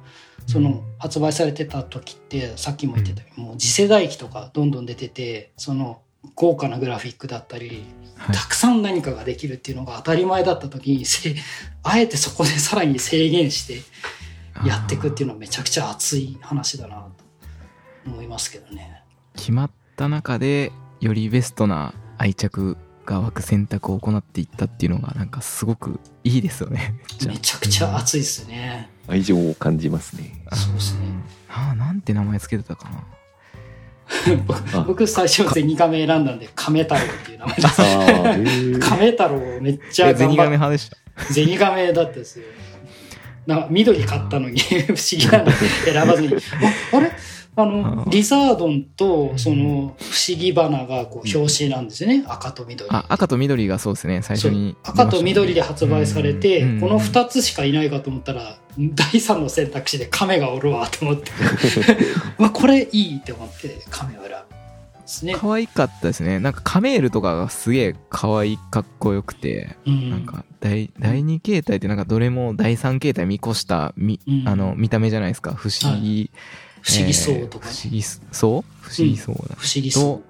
[0.46, 6.02] その発売されてた時ってさっきも言ってたようにもう次世代機とかどんどん出ててその
[6.34, 7.86] 豪華なグラフィックだったり
[8.18, 11.34] はいたくさん何かができるっていうのが当たり前だった時にせ
[11.82, 13.80] あえてそこでさらに制限して
[14.68, 19.02] やっていくっていうのはめちゃくちゃ熱い話だなと思いますけどね。
[19.36, 20.70] 決まった中で
[21.00, 28.88] よりベストな愛着が湧く選択を行っていったっていうのがなんかすごくいいですよねめっちゃめちゃくちゃ熱いですね。
[29.08, 30.44] 愛情を感じますね。
[30.52, 31.00] そうですね
[31.48, 33.04] ああなんて名前つけてたかな
[34.74, 37.66] あ僕最初ゼニガメ選んだんで亀太郎っていう名前です。
[37.68, 40.96] あー 亀太郎めっちゃえゼニガメ派でした？
[41.32, 42.44] ゼニガメだったですよ。
[43.46, 45.50] なんか緑買ったのに 不思議なの
[45.84, 46.28] 選ばずに。
[46.92, 47.12] ああれ？
[47.54, 52.24] あのリザードンとその不思議花がこう表紙なんですよね。
[52.26, 52.88] 赤と緑。
[52.90, 54.74] あ赤と緑がそうですね最初に。
[54.84, 54.94] そう。
[54.94, 56.80] 赤と緑で発売されて、うん。
[56.80, 61.30] この2つしかいないかと思ったら、第3の選択肢で亀がおるわと思って、
[62.38, 65.34] うわ、これいいって思って亀を選ぶんですね。
[65.36, 66.40] 可愛かったですね。
[66.40, 70.10] なんかカメールとかがすげえ可愛いかっこよくて、うん。
[70.10, 74.48] なんか第第2形態ってなんかどれも第3形態見越したみ、うん。
[74.48, 75.52] あの見た目じゃないですか。
[75.52, 76.30] 不思議、
[76.82, 77.72] 不思議そうとかね。
[77.72, 78.64] えー不思議そう？
[78.82, 80.22] 不思議そうだ、不思議そと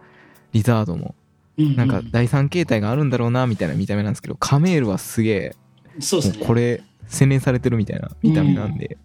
[0.53, 1.15] リザードも。
[1.59, 1.62] う。
[1.65, 1.77] うん。
[1.77, 5.57] なんか第3形態があるんだろうなみたいな見た目なんですけどカメールはすげえ
[6.01, 6.47] そうですね。
[6.47, 8.97] これ洗練されてるみたいな見た目なんで、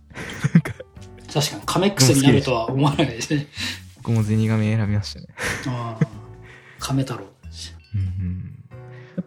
[1.33, 3.47] 確かにカメックスになるとは思わないですね。
[3.97, 5.27] 僕もゼニガメ選びましたね、
[5.67, 6.07] ああ
[6.79, 7.25] 亀太郎。
[7.95, 8.46] うんうん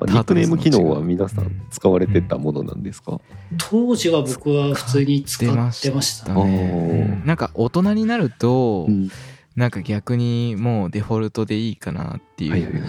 [0.00, 3.20] ぱニックネーム機能は皆さん使われてたものなんですか、
[3.58, 7.22] 当時は僕は普通に使ってましたね。
[7.24, 9.10] なんか大人になると、うん。
[9.56, 12.84] なんか逆にもうデフォルトでいいかなっていう、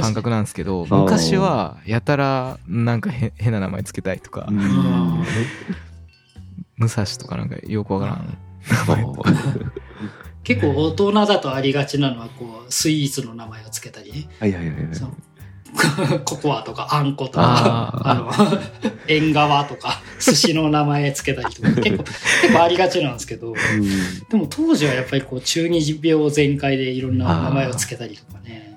[0.00, 4.56] 感覚なんですけど、昔はやたらなんかへ変な名前つけたいとか、うん。
[6.78, 8.38] 武蔵とかなんかよくわからん。
[10.42, 14.28] 結構大人だとありがちなのはこうスイーツの名前をつけたりね。
[14.40, 14.88] はいはいはいはい
[16.24, 18.30] ココアとかあんことあか、あの、
[19.08, 23.54] 縁側とか、寿司の名前つけたりとか、 結構、結構ありがちなんですけど、
[24.30, 28.74] でも当時はやっぱりこう中二病全開でいろんな名前をつけたりとかね。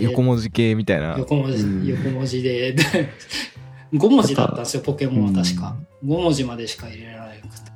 [0.00, 1.16] 横文字系みたいな。
[1.18, 2.84] 横文字、うん横文字で、 で
[3.94, 5.76] 5文字だったんですよ、ポケモンは確か。
[6.04, 7.70] 5文字までしか入れられなくて。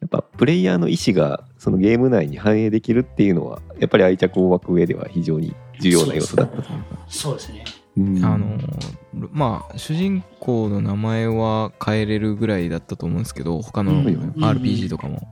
[0.00, 6.62] やっぱプレイヤーの意思がそのゲーム内に反映できるっていうのはやっぱり愛着を湧く上では非常に重要な要素だった
[7.08, 7.64] そうですね。
[7.96, 8.24] うん。
[8.24, 8.58] あの
[9.32, 14.04] まあ主人公の名前は変えれるぐらいだったと思うんですけど他のうん。
[14.04, 15.28] RPG とかも。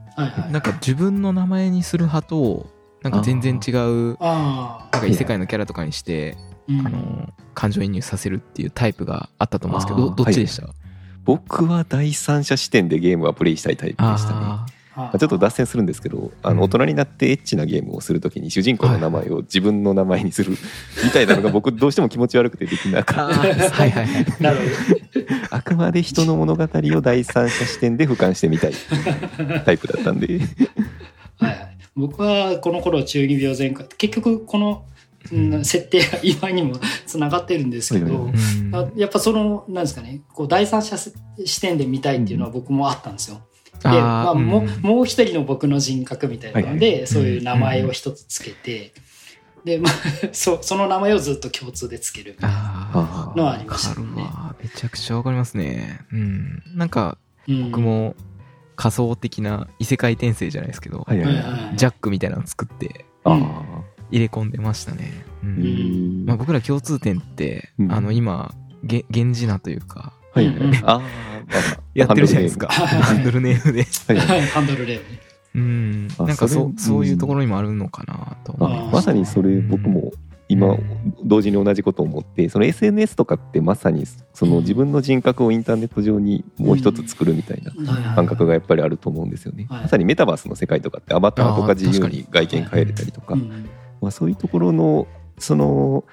[0.51, 2.67] なんか自分の名前にする派と
[3.01, 6.37] なんか全然違うなんか異世界のキャラとかにして、
[6.67, 6.85] うん。
[6.85, 10.67] あの感情移入させるっていうタイプがあったと思うんですけどどどっちでした、
[11.23, 20.51] 僕は第三者視点でゲームはプレイしたいタイプでしたねまあちょっと脱線するんですけどあうんの大人になってエッチなゲームをするときに主人公の名前を自分の名前にする
[21.03, 24.63] みたいなのが僕どうしても気持ち悪くてできなかっーあーはいはいはいなるほ
[25.49, 28.73] た あくまで人の物語を第三者視点で俯瞰してみたい
[29.65, 30.45] タイプだったんでど。
[31.37, 31.77] はいはい。
[31.95, 33.85] 僕はこの頃中二病全開。
[33.97, 34.85] 結局この
[35.31, 36.75] うん設定が今にも
[37.05, 38.31] つながってるんですけど、
[38.95, 43.41] やっぱその、なんですかね、こう第三者視点で見たいっていうのは僕もあったんですよ。
[43.83, 44.81] で、まあ、もううん。
[44.81, 48.93] もう一人の僕の人格みたいなので、はいそういう名前を一つつけて、
[49.63, 49.93] で、まあ、
[50.33, 52.91] そその名前をずっと共通でつけるみたいな。
[52.93, 54.07] あのはありましたね。
[54.61, 55.99] めちゃくちゃわかりますね。
[56.11, 56.63] うん。
[56.75, 57.17] なんか
[57.47, 57.71] うん。
[57.71, 58.15] 僕も
[58.75, 61.25] 仮想的な異世界転生じゃないですけど、はいはい。
[61.27, 65.11] はいはいはいジャックみたいなの作って入れ込んでましたね、
[65.43, 66.23] ううん。
[66.23, 67.91] んまあ、僕ら共通点って、うん。
[67.91, 68.53] あの今
[68.83, 70.57] げ源氏名というかはいはい。
[70.83, 71.01] ああ
[71.93, 72.67] やってるじゃないですか。
[72.67, 73.83] ハハンドルネームで。
[74.49, 75.19] ハンドルレームね。
[75.55, 76.07] うん。
[76.17, 80.11] あなんかそれそうそういうところにもあるのかなと思まさにそれ僕も
[80.47, 80.77] 今
[81.23, 87.71] 同時に同じことを思ってその SNS とかってまさにその自分の人格をインターネット上にもう一つ作るみたいな
[88.15, 89.67] 感覚がやっぱりあると思うんですよね。
[89.69, 89.81] はい。
[89.83, 93.69] まさにメタバースの世界とかってアバターとあか自由にに外見変えれたりとか、うん。
[94.01, 96.03] まあ、そういうところのその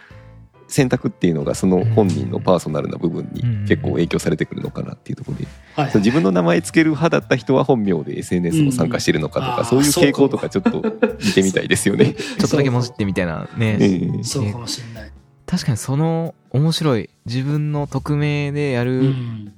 [0.69, 10.83] 選択っていうのがその本人のパーソナルな部分に結構影響されてくるのかなっていうところで、はいそう自分の名前つける派だった人は本名で SNS も参加してるのかとか、うんそういう傾向とかちょっと
[11.25, 12.15] 見てみたいですよね。
[12.39, 14.25] ちょっとだけもじってみたいなね、ええ。
[14.25, 15.13] そうかもしれない。
[15.47, 19.53] 確かにその面白い自分の匿名でやうるん。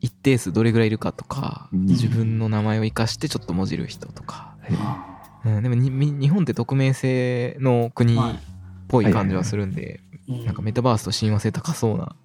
[0.00, 1.86] 一定数どれぐらいいるかとか、うん。
[1.86, 5.14] 自分の名前を生かしてちょっともじる人とか、あ
[5.46, 8.18] うん、でも日本って匿名性の国っ
[8.88, 12.16] ぽい感じはするんで、うんなんかメタバースと親和性高そうな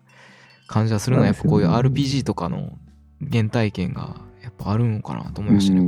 [0.67, 2.77] 感じはするのはやっぱこういう RPG とかの
[3.31, 5.87] 原体験がやっぱあるのかなと思いましたね、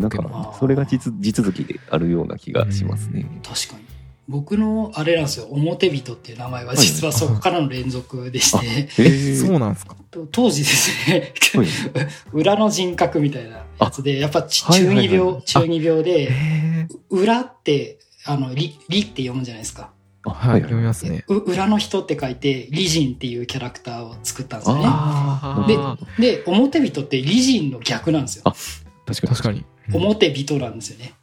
[0.59, 3.25] それが地続きであるような気がしますね。
[3.43, 4.01] 確かに。
[4.27, 11.67] 僕のあれなんですよ、表人っていう名前は実はそこからの連続でして、えそうなんですかと当時ですね、はい
[12.31, 19.91] 裏の人格みたいなやつで、やっぱち中二病、中二病で、へ裏って、あの、り、りって読むじゃないですか。
[20.23, 21.25] あはい、読みますね。
[21.27, 24.83] う裏の人って書いて、リジンっていうキャラクターを作ったんですよね。
[24.85, 28.43] あであ、で、表人ってリジンの逆なんですよ。
[28.45, 28.53] あ
[29.05, 29.65] 確かに確かに。
[29.93, 31.13] 表人なんですよね。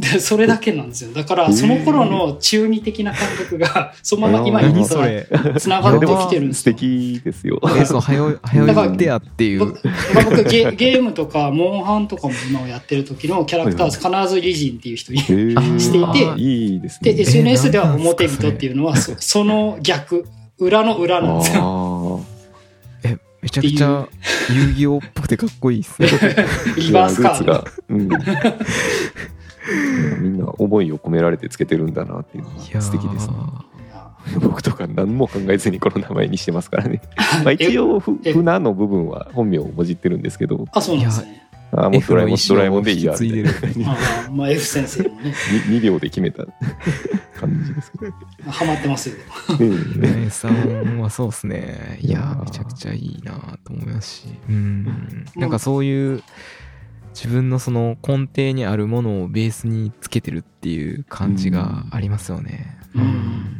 [0.00, 1.12] で、それだけなんですよ。
[1.12, 5.26] だから、その頃の中二的な感覚が、 そのまま今にそれ。
[5.58, 6.74] 繋がってきてるんです素よ。
[6.74, 7.60] 敵ですよ。
[7.76, 9.60] え、そう、はよ、はよ言ってやっていう。
[9.60, 15.18] 僕まあ僕ゲゲームとかモンハンとかも今やってる時のキャラクター必ずリジンっていう人に
[15.80, 17.20] していていいですでね。
[17.20, 20.26] SNS では表人っていうのはそその逆
[20.58, 22.22] 裏の裏なんですよ
[23.04, 24.08] あえ、めちゃくちゃ
[24.50, 26.08] 遊戯王っぽくてかっこいいっすね。
[26.76, 27.64] リーバースカード。
[30.20, 33.34] みんな思いを込められてつけてるんだなっていうのが素敵ですね。
[34.40, 37.00] 僕とか何も考えずにこの名前にしてますからね。
[37.44, 43.96] まあ一応、ふえ船の部分は本名をもじってるんですけど、あそうなんですねあーもうドラえもん、ドラえもんでいいや、みたいなあ
[44.28, 45.34] あまあ F 先生もね
[45.68, 46.44] 2秒で決めた
[47.38, 48.12] 感じですけど。
[48.50, 49.16] ハマってますよ
[49.60, 51.98] うん姉さんはそうっすね。
[52.00, 54.28] いやめちゃくちゃいいなと思いますし。
[54.48, 55.24] うん。
[55.36, 56.22] なんかそういう、
[57.18, 62.78] 自分のその根底にあるものをベースにつけてるっていう感じがありますよね。
[62.94, 63.56] うん。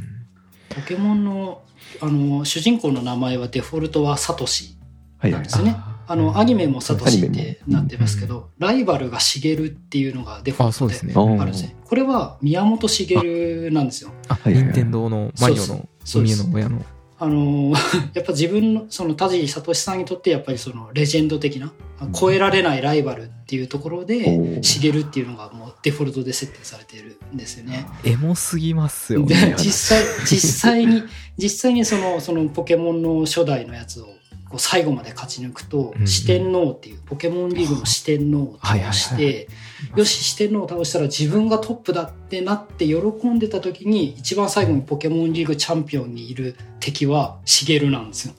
[0.69, 1.63] ポケモンの
[2.01, 4.77] あの主人公の名前はデフォルトはサトシ
[5.19, 5.33] はい。
[5.33, 5.77] はいなんですよね。
[6.07, 11.15] あのアニメもサトシってもなってますけど、ライバルがシゲルっていうのがデフォあ、ルトでそうですね。
[11.17, 11.75] ああるんですね。
[11.85, 14.13] これは宮本茂なんですよ。
[14.47, 16.85] 任天堂のマリオのの親の。
[17.21, 17.75] あのー
[18.14, 21.73] やっぱ自分のその田尻聡さんにとってやっぱりそのレジェンド的な
[22.19, 27.87] 超えられないライバルっていうところおでー茂っていうのがもうデフォルトで設定されているんですよね。
[28.05, 29.55] エモすぎますよでね。
[29.59, 31.03] 実際実際に
[31.37, 34.18] 実際にそのそのポケモンの初代のやつを
[34.49, 39.49] こう最後まで勝ち抜くと、うん四天王っていうポケモンリーグの四天王を倒して、
[39.95, 42.97] よし四天王を倒したら自分がトップだってなって喜
[43.29, 48.35] んでた時に一番最後にポケモンリーグチャンピオンにいる敵はシゲルなんですよ。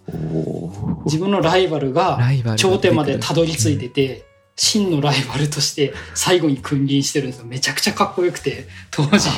[1.05, 7.45] 自分のライバルがライバルが頂点までたどり着いてて、真のライバルとして最後に君臨してるんですよ。
[7.45, 9.29] めちゃくちゃかっこよくて、当時。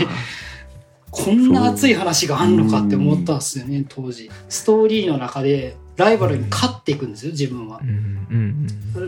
[1.11, 4.31] こんな熱い話があんのかって思ったんですよね、当時。
[4.47, 7.79] ストーリーの中で、ライバルに勝っていくんですよ、自分は。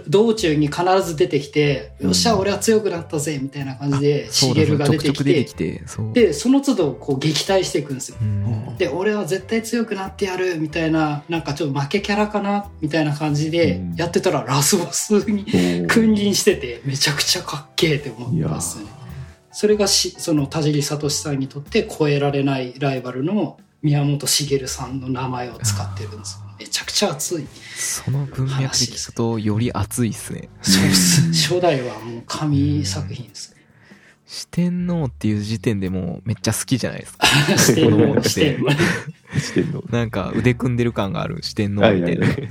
[0.07, 5.83] 道中に必ず出てきて、よっしゃ、俺は強くなったぜ、みたいな感じで、シそうだゲルが出てきて。
[6.13, 8.17] で、その都度、こう、撃退していくんですよ。
[8.21, 15.45] うんで、俺は絶対強くなってやる、みたいな、なんかちょっと負けキャラかな、みたいな感じでうん、やってたら、ラスボスに
[15.87, 18.91] 君臨してて、めちゃくちゃかっけえって思ったんですよね。
[19.51, 26.42] それがし、その田尻聡さんにとって超えられないライバルの宮本茂さんの名前を使ってるんですよ。
[26.59, 27.47] めちゃくちゃ熱い。
[27.75, 30.49] その文脈で聞くとより熱いっすね。
[30.61, 31.33] そうっす。
[31.33, 33.63] 初代はもう神作品ですね。
[34.25, 37.27] 四天王っていう時点でもうめっちゃ好きじゃないですか。
[37.57, 39.91] 四天王四天王。
[39.91, 42.49] なんか腕組んでる感がある四天王はいみたいいはい。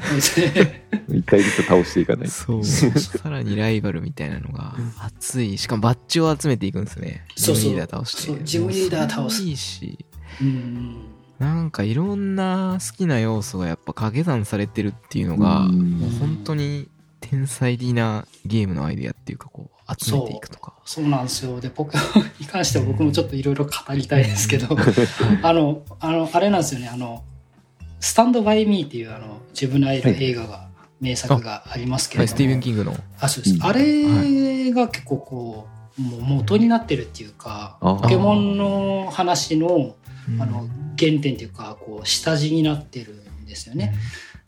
[1.18, 2.32] 一体ずつ倒していかないと。
[2.32, 2.64] そう。
[2.64, 5.58] さらにライバルみたいなのが熱い。
[5.58, 7.24] しかもバッジを集めていくんですね。
[7.36, 7.64] そうそう。
[7.64, 8.22] ジムリーダー倒して。
[8.22, 9.42] そうジムリーダー倒す。
[9.42, 10.04] いいし。
[10.40, 11.11] うん
[11.42, 15.98] なんかいろんな好きな要素がやっぱ掛け算されてるっていうのがうん。
[15.98, 16.88] もう本当に
[17.20, 20.74] 天才的なゲームのアイデアっていうかこう集めていくとか。
[20.84, 21.60] そうなんですよ。
[21.60, 24.68] でポケモンに関しては僕もちょっといろいろ語りたいですけど
[25.42, 26.88] あのあのあれなんですよね。
[26.88, 27.24] あの
[27.98, 30.68] 「スタンド・バイ・ミー」っていうあの自分の愛の映画が、
[31.00, 32.96] 名作がありますけれども、はいスティーブン・キングの。
[33.18, 33.64] あそうです、うん。
[33.64, 35.66] あれが結構こ
[35.98, 39.96] うもう元になってるっていうかあポケモンの話の
[40.28, 40.40] うん。
[40.40, 40.68] あの
[40.98, 43.94] 原点っていうかこう下地になってるんですよね。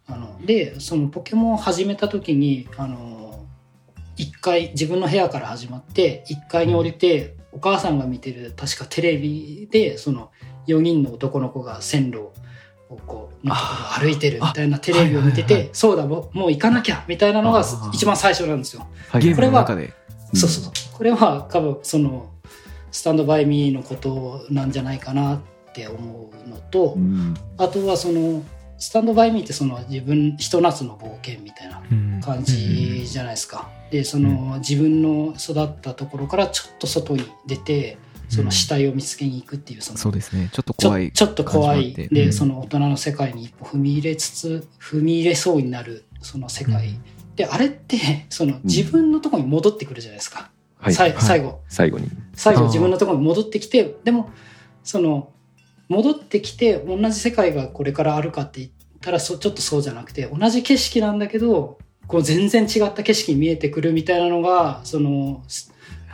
[0.07, 3.47] あのでそのポケモンを始めた時にあの
[4.17, 10.31] 1階自分の部屋から始まって1階に降りてお母さんが見てる確かテレビでその
[10.67, 12.19] 4人の男の子が線路
[12.91, 13.67] をこうのとこ
[14.01, 18.87] ろを歩いてるみたいなテレビを見ててそうだもう行かなきゃみたいなのが一番最初なんですよ。
[19.13, 19.67] これは
[20.35, 20.73] そうそう。
[20.93, 22.31] これは多分その
[22.91, 25.41] スタンドバイミーのことなんじゃないかな
[25.75, 27.35] って思うのと、うん。
[27.59, 28.45] あとはその
[28.79, 32.21] スタンドバイミーってその自分ひと夏の冒険みたいなうん。
[32.23, 33.69] 感じじゃないですか。
[33.91, 37.99] でその自分の育ったところからちょっと外に出て
[38.29, 40.49] その死体を見つけに行くっていうそのそうですね。
[40.53, 41.93] ちょっと怖いちょっと怖い。
[41.93, 42.33] で、うん。
[42.33, 47.03] その大人の世界に一歩踏み入れつつ踏み入れそうになるその世界、うん。
[47.35, 50.51] であれってその自分のところに戻ってくるじゃないですか、
[50.91, 51.61] 最後。
[51.69, 52.09] 最後に。
[52.35, 54.31] 最後自分のところに戻ってきてでも
[54.83, 55.31] その
[55.89, 65.43] 戻ってきて同じ世界がこれからあるかって言ったらそちょっとそうじゃなくて同じ景色なんだけどこう全然違った景色に見えてくるみたいなのがその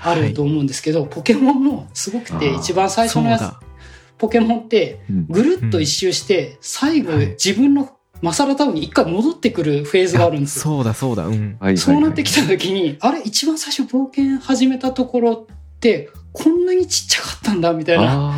[0.02, 3.70] あると思うんですけど、ポケモンもすごくて一番最初のやつ
[4.18, 5.26] ポケモンってうん。
[5.26, 7.26] ぐるっと一周して最後はい。
[7.30, 7.90] 自分の
[8.22, 10.62] マサラタウンに一回戻ってくるフェーズがあるんですよ。
[10.62, 11.26] そうだそうだ。
[11.26, 11.56] うん。
[11.58, 18.34] はいそうなってきた時に、あれ一番最初冒険始めたところってこんなにちっちゃかったんだみたいな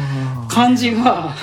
[0.55, 1.35] 感じが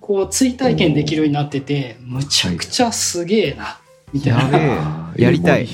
[0.00, 3.78] こう追体験できるようになっててむちゃくちゃすげえな
[4.12, 4.42] みたいな。
[4.42, 4.70] やべえ。
[4.70, 5.68] あ ーやりたい。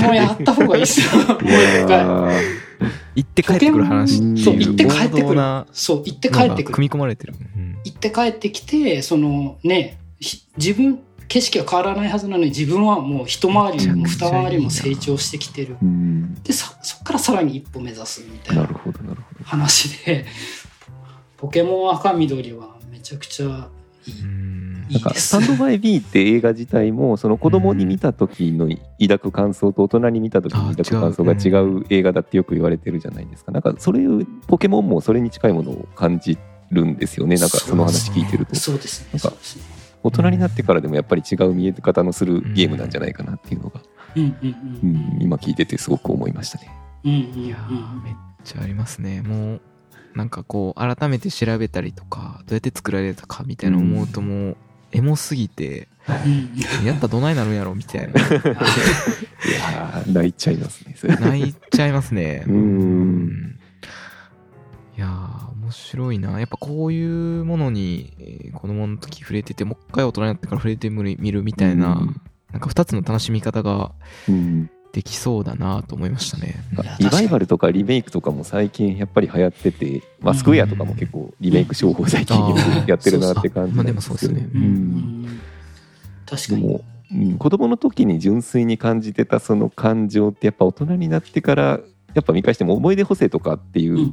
[0.00, 1.06] もうやった方がいいですよ。
[1.06, 1.44] い
[1.90, 2.62] やー
[3.14, 4.38] 行って帰ってくる話っていう。
[4.38, 5.40] そう行って帰ってくる。
[5.72, 6.74] そう行って帰ってくる。
[6.74, 7.78] 組み込まれてる、うん。
[7.84, 15.76] 行って帰ってきてそのねひ自分景色が変わらないはずなのに自分はもう一回りも二回りも成長してきてる。
[15.80, 16.34] うん。
[16.42, 19.44] でそそっからさらに一歩目指すみたいななるほどなるほど。
[19.44, 20.26] 話で
[21.42, 23.68] ポケモン赤緑はめちゃくちゃ
[24.06, 24.14] いい。
[24.22, 25.26] ないんか「です。
[25.26, 28.68] スタンドバイ・ビー」って映画自体もその子供に見た時の
[29.00, 33.50] 抱く感想と大人に見た時に抱く感想が違う映画だってよく言われてるじゃないですか。
[33.50, 34.02] なんかそれ
[34.46, 36.38] ポケモンもそれに近いものを感じ
[36.70, 37.34] るんですよね。
[37.36, 38.54] なんかその話聞いてると。
[38.54, 39.20] そうですね。
[40.04, 43.80] 大人になってからでもやっぱり違う見え方のするゲームなんじゃないかなっていうのが、
[44.14, 44.92] うんうんううん。
[44.92, 46.70] ん、今聞いててすごく思いましたね。
[47.04, 47.18] うんうん。
[47.44, 48.14] いやーめっ
[48.44, 49.22] ちゃありますね。
[49.22, 49.60] もう
[50.14, 54.56] なんかこう改めて調べたりとかどうやって作られたかみたいなの思うともう
[54.92, 56.86] エモすぎてうん。
[56.86, 58.20] やったらどないなるんやろみたいな。
[58.20, 62.44] いやー泣いちゃいますね泣いちゃいますね。
[62.46, 62.54] うん。
[62.54, 62.58] う
[63.24, 63.58] ん。
[64.96, 66.38] いやー面白いな。
[66.40, 72.20] やっぱこういうものにえー子供の時触れててもう一回大人になってから触れてみる見るみたいな、うん。
[72.52, 73.92] なんか二つの楽しみ方が
[74.28, 76.62] うんできそうだなと思いましたね。
[77.00, 82.36] リバイバルとかリメイクとかも最近やっぱり流行ってて、まあ、スクエアとかも結構リメイク商法最近
[82.86, 83.94] やってるなって感じまあでなんけど。
[83.94, 84.48] もそうですね。
[84.54, 84.62] うん。
[84.62, 85.40] うん。
[86.26, 86.80] 確かに。
[87.12, 91.80] うん、子供の時に純粋に感じてたその感情ってやっぱ大人になってから
[92.14, 94.12] やっぱ見返しても思い出補正とかっていう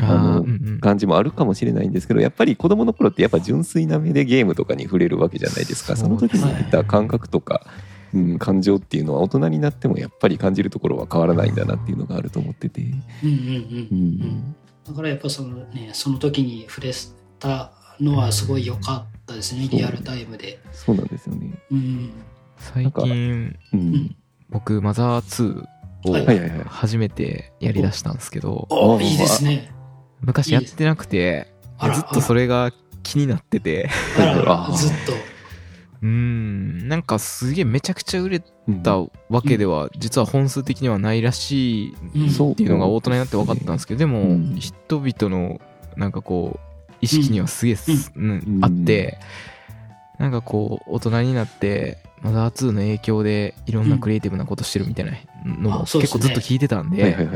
[0.00, 5.96] あの感じもあるかもしれないんですけどやっぱり子供の頃ってやっぱ純粋な目でゲームとかに触れるわけじゃないですか。
[5.96, 7.66] その時に見た感覚とか、
[8.14, 13.88] うん、感情っていうのは大人になってもやっぱり感じるところは変わらないんだなっていうのがあると思ってて、うんうんうん。
[13.92, 16.92] うんだからやっぱそのねその時に触れ
[17.40, 20.60] たのはすごい良かったですねリアルタイムで。
[20.72, 21.58] そうなんですよね。
[21.72, 22.12] うん。
[22.58, 24.16] 最近うんん。
[24.48, 25.64] 僕マザー
[26.04, 26.60] 2はいをはいはいはい。
[26.66, 28.68] 初めてやりだしたんですけど。
[28.70, 29.72] おいいですね。
[30.20, 31.52] 昔やってなくて
[31.82, 32.70] ずっとそれが
[33.02, 33.90] 気になってて。
[34.16, 35.35] ずっと。
[36.02, 36.88] うん。
[36.88, 39.08] なんかすげえめちゃくちゃ売れうんたわ
[39.46, 44.54] けでは実は本数的にはないらしいっていうのが大人になって分かったんですけどでもうん。
[44.56, 45.60] 人々の
[45.96, 48.30] なんかこう意識にはすげえす、うん。
[48.30, 48.64] うん。
[48.64, 49.18] あって
[50.18, 55.12] なんかこう大人になってマザー2の影響でいろんなクリエイティブなことしてるみたいな
[55.44, 57.28] のも結構ずっと聞いてたんで、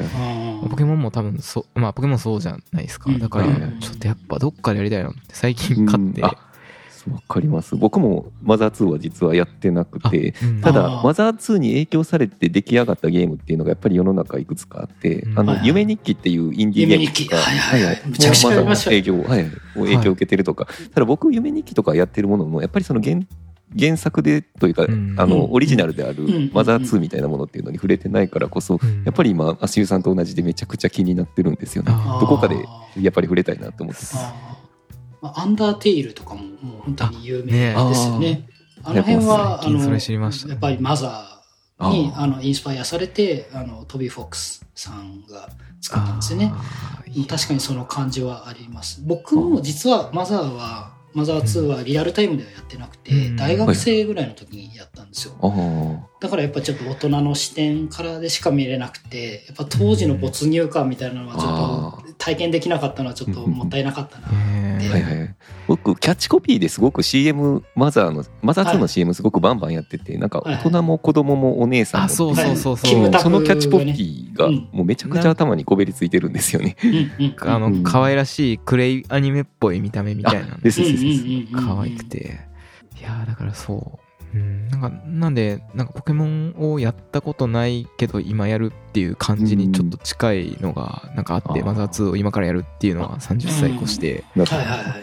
[0.69, 3.11] ポケモンも多分そうまあポケモンそうじゃないですか。
[3.11, 3.19] うん。
[3.19, 3.79] だからうん。
[3.79, 6.23] ちょっとやっぱどっかでやりたいなって最近買って。
[6.23, 6.50] うんあ
[7.13, 7.77] わかります。
[7.77, 10.61] 僕もマザー2は実はやってなくてうん。
[10.61, 15.39] ただマザー2に影響されて出来上がったゲームっていうのがやっぱり世の中いくつかあってうん。
[15.39, 15.67] あのはいはい。
[15.69, 19.43] 夢日記っていうインディーゲームとかはいはいむちゃくちゃありましたよ影響はい。
[19.43, 19.51] はい。
[19.75, 20.67] 影響を受けてるとか。
[20.95, 23.17] ただ僕夢日記とかやってるものもやっぱりその原
[23.79, 25.15] 原作でというかうん。
[25.17, 25.31] あうん。
[25.31, 26.51] のオリジナルであるうん。
[26.53, 29.05] マザー2みたいなものっていうのに触れてないからこそうん。
[29.05, 31.93] やっぱり今足湯さんと同じでめちゃくちゃ気になってるんですよね。
[32.21, 32.57] どこかで
[33.01, 34.60] やっぱり触れたいなと思ってあー
[35.21, 38.47] まあアンダーテイルとかももう本当に有名ですよね。
[38.85, 45.51] ああの辺は、あの、やっぱりマザーにあのインスパイアされて、あの、トビー・フォックスさんが
[45.81, 46.53] 作ったんですよね。
[47.29, 49.03] 確かにその感じはあります。
[49.05, 55.35] 僕も実はマザーは、マザー2はリアルタイムではやってなくて、うん大学生ぐらいの時にやったんですよ。
[55.43, 64.29] ああだからやっぱちょっと大人の視点からでしか見れなくて、やっぱ当時の没入感みたいなのはちょっと体験できなかったのはちょっともったいなかったな。
[64.29, 65.35] はいはい、
[65.67, 76.77] 僕キャッチコピーですごく CM マザーのマザー2の CM すごくバンバンやってて、なんか大人も子供もお姉さんもあそうそうそうそうそのキャッチコピーがうんもうめちゃくちゃ頭にこべりついてるんですよね。
[77.41, 77.83] あのうん。
[77.83, 80.71] 可愛らしいクレイアニメっぽい見た目みたいなあで。
[80.71, 81.23] すですです。
[81.55, 82.51] 可愛くて。
[83.01, 84.00] いやーだからそう
[84.35, 84.69] うん。
[84.69, 95.03] なんかなんでなんかポケモンをやったことないけど今やるっていう感じにちょっと近いのがなんかあって、うんマザー2を今からやるっていうのは30歳越してなるほどはいはいはい。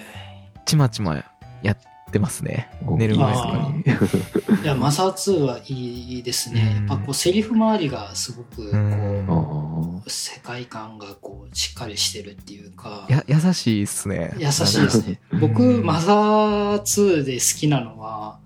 [0.66, 1.24] ちまちま
[1.64, 1.78] やっ
[2.12, 2.70] てますね。
[2.86, 3.84] お寝る前とあかに。
[3.84, 4.66] ーい。
[4.66, 6.76] や、マザー2はいいですね。
[6.80, 6.88] うん。
[6.88, 10.02] やっぱこう、セリフ周りがすごく、こうん。
[10.06, 14.34] う、世界観がこう、しっかりしてるっていうか、や優しいっすね。
[14.38, 15.20] 優しいですね。
[15.32, 15.40] うん。
[15.40, 18.40] 僕、マザー2で好きなのは、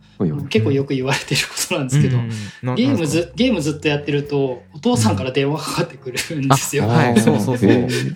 [0.49, 2.29] 結構よく言われてることなんですけど、うん。
[2.63, 6.85] なゲームず、ゲームずっとやってると、お父さんから電話かかってくるんですよ。
[6.85, 7.71] あはいそうそうそう。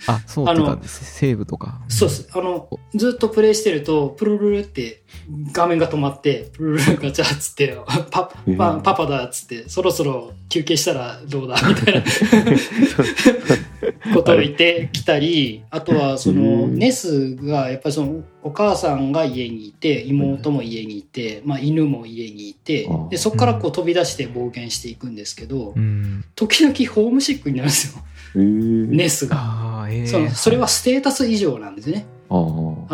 [0.08, 1.82] あそうっていうあかセーブとか。
[1.88, 2.30] そうです。
[2.34, 5.04] あの、ずっとプレイしてると、プルルルって
[5.52, 7.78] 画面が止まって、プルルルガチャっつって、
[8.12, 12.04] パパパパだっつって、そろそろ休憩したらどうだみたいな
[14.14, 16.76] ことを言ってきたり、あとはその、うん。
[16.76, 26.24] ネスがやっぱりその、お母さんが家にいて、妹も家にいて、まあ犬も家にいてで、そこからこう飛び出して暴言していくんですけどう、ん。
[26.36, 28.04] 時々ホームシックになるんですよ、
[28.36, 29.88] ネスが。
[30.06, 32.06] そのそれはステータス以上なんですね。
[32.30, 32.36] あ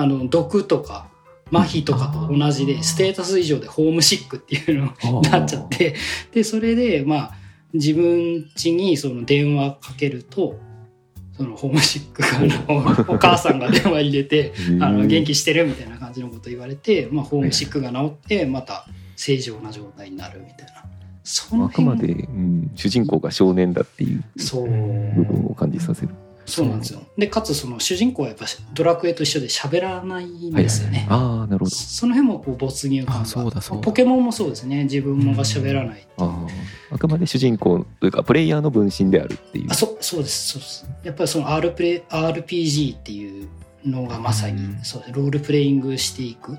[0.06, 1.10] の、毒とか、
[1.52, 5.96] 麻痺とかと同じで、ステータス以上でホームシックっていうのになっちゃって、
[6.32, 7.32] で、それで、まあ、
[7.74, 10.56] 自分家にその電話かけると、
[11.42, 20.84] そのホームシックが、 お母さんが電話入れて、あの、元気してるみたいな感じのこと言われて、まあ、ホームシックが治って、また正常な状態になるみたいな。
[21.24, 24.24] そのあくまで、辺、うん、主人公が少年だっていう。
[25.16, 26.10] 部分を感じさせる。
[26.46, 27.02] そうなんですよ。
[27.18, 31.08] で、かつその主人公はやっぱドラクエと一緒で喋らないんですよね。
[31.10, 31.72] ああなるほど。
[31.72, 33.22] その辺もこう没入感が。
[33.22, 33.84] あそうだそうだ。
[33.84, 34.84] ポケモンもそうですね。
[34.84, 36.48] 自分もが喋らない、ああ
[36.96, 39.68] あくまで主人公というかプレイヤーの分身であるっていう。
[39.70, 39.74] あ。
[39.74, 40.86] そそうですそうです。
[41.04, 43.50] やっぱりその R プレ RPG っていう
[43.86, 44.84] のがまさに、うん。
[44.84, 46.58] そうロールプレイングしていく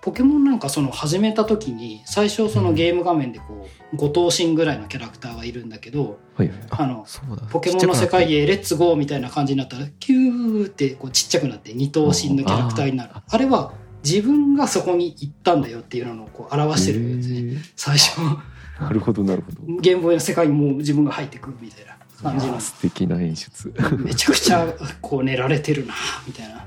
[0.00, 7.06] ポケモンなんかその始めた時に最初そのゲーム画面でこう5頭身ぐらいのキャラクターがいるんだけどはいあの
[7.50, 13.12] ポケモンの世界へへレッツゴーみたいな感じになったらキューってこうちっちゃくなって2頭身のキャラクターになる。
[13.28, 13.72] あれは
[14.04, 17.62] 自分がそこに行ったんだよっていうのをこう表してるんですね。
[17.76, 18.20] 最初。
[18.80, 19.80] なるほどなるほど。
[19.80, 22.60] ゲームボーイの世界にもう自分が入ってくるみたいな感じの。
[22.60, 23.74] 素敵な演出。
[23.98, 24.72] めちゃくちゃ
[25.02, 25.94] こう練られてるな
[26.26, 26.64] みたいな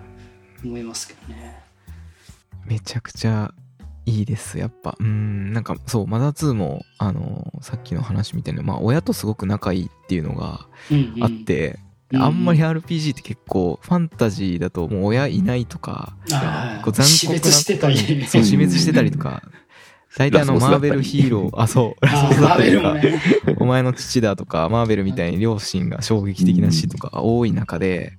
[0.63, 1.70] 思いますけどね
[2.65, 3.53] めちゃくちゃ
[4.05, 4.95] いいですやっぱ。
[4.99, 11.23] うんなんかそうマザー2もあのさっきの話みたいなまあ親とすごく仲いいっていうのがうんうん。
[11.23, 11.79] あって、
[12.11, 12.21] うん。
[12.21, 19.41] あんまり RPG って結構ファンタジーだともう親いないとか、う残酷な死滅してたりそう死滅してたりとか
[20.17, 23.55] 大体あのマーベルヒーローあそうラスあボスーマーベルだったりとかもね。
[23.59, 28.17] お前の父だとかマーベルみたいに両親が衝撃的な死とかが多い中で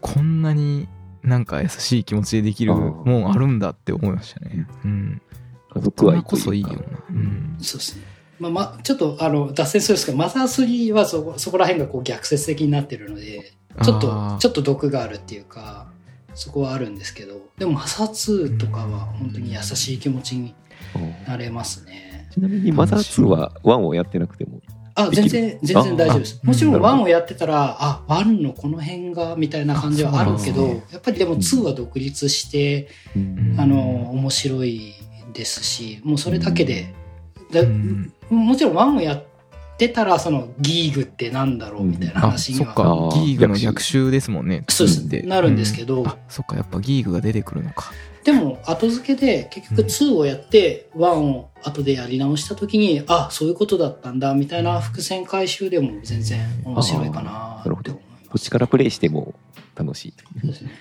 [0.00, 0.88] こんなに
[1.26, 4.66] なんか優しい気持ちでできるもんあるんだって思いましたね。
[4.84, 5.20] うん。
[5.74, 6.76] 家族愛こそいいよな。
[7.10, 7.56] うん。
[7.60, 13.52] そうですねまあまあちょっとあの脱線するんですけどマザー3はそこそこら辺がこう逆説的になってるので
[13.82, 15.88] ちょっとちょっと毒があるっていうか
[16.34, 20.54] そこはあるんですけどでもマザー2とかは本当に優しい気持ちに
[21.26, 24.60] なれますねちなみにマザー2は1をやってなくても。
[24.96, 26.40] あ全然全然大丈夫です。
[26.42, 33.56] あもちろんうん1をやってたらあ1のこの辺がみたいな感じはあるけどあそうなんでやっぱりでも2は独立してうん。
[33.58, 34.94] あの面白い
[35.34, 36.94] ですしもうそれだけで
[37.52, 38.12] だうん。
[38.30, 39.24] もちろん1をやっ
[39.76, 42.82] てたらそのギーグってなんだろうみたいなあ話には、そっか。
[42.84, 44.64] あーギーグの逆襲ですもんね。
[44.70, 45.00] そうです。
[45.02, 46.00] 2ってなるんですけど。
[46.00, 46.08] うん。
[46.08, 46.56] あそっか。
[46.56, 47.92] やっぱギーグが出てくるのか
[48.26, 58.38] でも後付けで結局2をやって1を後でやり直した時に、あそういうことだったんだみたいな伏線回収でも全然面白いかなって思いどます。
[58.38, 59.34] っちからプレイしても
[59.76, 60.14] 楽しい。
[60.40, 60.72] そうですね。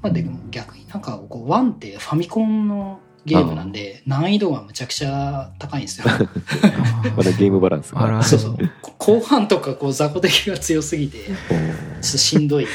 [0.00, 6.06] まあ、でも逆になんかこう、ワンってファミコンのゲームなんで、難易度がむちゃくちゃ高いんですよ。
[7.16, 8.02] まだゲームバランスが。
[8.02, 8.22] あら。
[8.22, 8.56] そうそう。
[8.96, 12.66] 後半とかこう雑魚敵が強すぎて、 ちょっとしんどい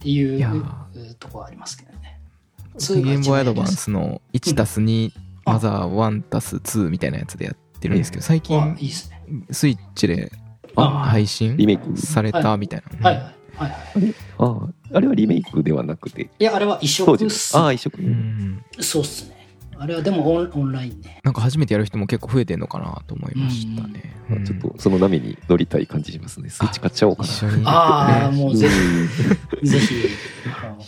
[0.00, 0.52] っていういや
[1.18, 2.20] とこありますけどね。
[2.78, 5.12] ゲームボーイアドバンスの1たす2
[5.46, 8.76] あマザー1たす2みたいなやつでやってるんですけど最あ近。
[9.50, 10.30] スイッチで
[10.76, 11.96] あ配信リメイク。
[11.96, 13.16] されたみたいな、はい。
[13.16, 13.24] はい。
[13.56, 13.70] はい。
[13.70, 14.14] はい。
[14.38, 17.56] あああれはリメイクではなくていや、あれは移植っす。
[17.56, 18.62] ああ移植、うん。
[18.80, 19.35] そうっすね。
[19.78, 21.20] あれはでもオンオンラインね。
[21.24, 26.48] なんか初めてやる人も結構増えてんのかなと思いましたね、まあちょっとその波に乗りたい感じしますね。
[26.50, 27.70] スイッチ買っちゃおうかな。
[27.70, 29.08] ああ、もうぜうん。
[29.60, 29.94] ひ、ぜひ、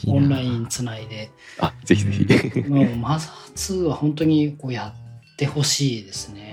[0.07, 1.31] オンラインつないで。
[1.59, 2.61] あぜひぜひ。
[2.69, 4.95] もうマザー2は本当にこうや
[5.33, 6.53] ってほしいですね。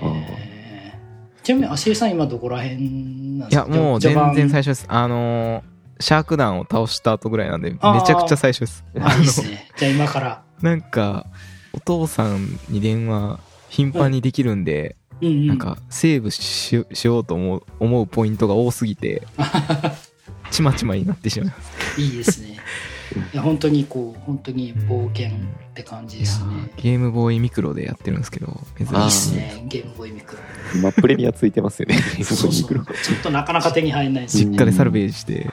[1.42, 2.76] ちなみに、アシリさん今どこら辺
[3.38, 3.68] なんいですか？
[3.70, 4.86] やもう全然最初です。
[4.88, 8.84] あのーシャーク団を倒した後ぐらいなんでめちゃくちゃ最初です。
[9.00, 9.66] あ、いいですね。
[9.78, 10.42] じゃあ今から。
[10.60, 11.24] なんか
[11.76, 15.46] お父さんに電話頻繁にできるんで、うんうん。
[15.46, 19.26] なんかセーブししようと思う思うポイントが多すぎて
[20.50, 21.54] ちまちまになってしまいま
[21.94, 22.56] すいいですね。
[23.32, 25.30] いや、本当にこう、本当に冒険っ
[25.74, 26.70] て感じですね。
[26.76, 29.64] ーゲームボーイミクロでやってるんですけど珍しいいいですね。
[29.68, 30.42] ゲームボーイミクロ。
[30.74, 32.72] 今プレミアついてますよね そうそう。
[32.72, 32.84] ちょっ
[33.22, 35.48] となかなか手に入らないですよ実家でサルベージして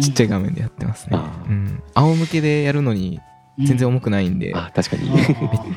[0.00, 3.20] ちっちゃい画面でやってますね、あーうん、仰向けでやるのに
[3.58, 5.08] 全然重くないんで、あ確かに。
[5.08, 5.26] うんめっ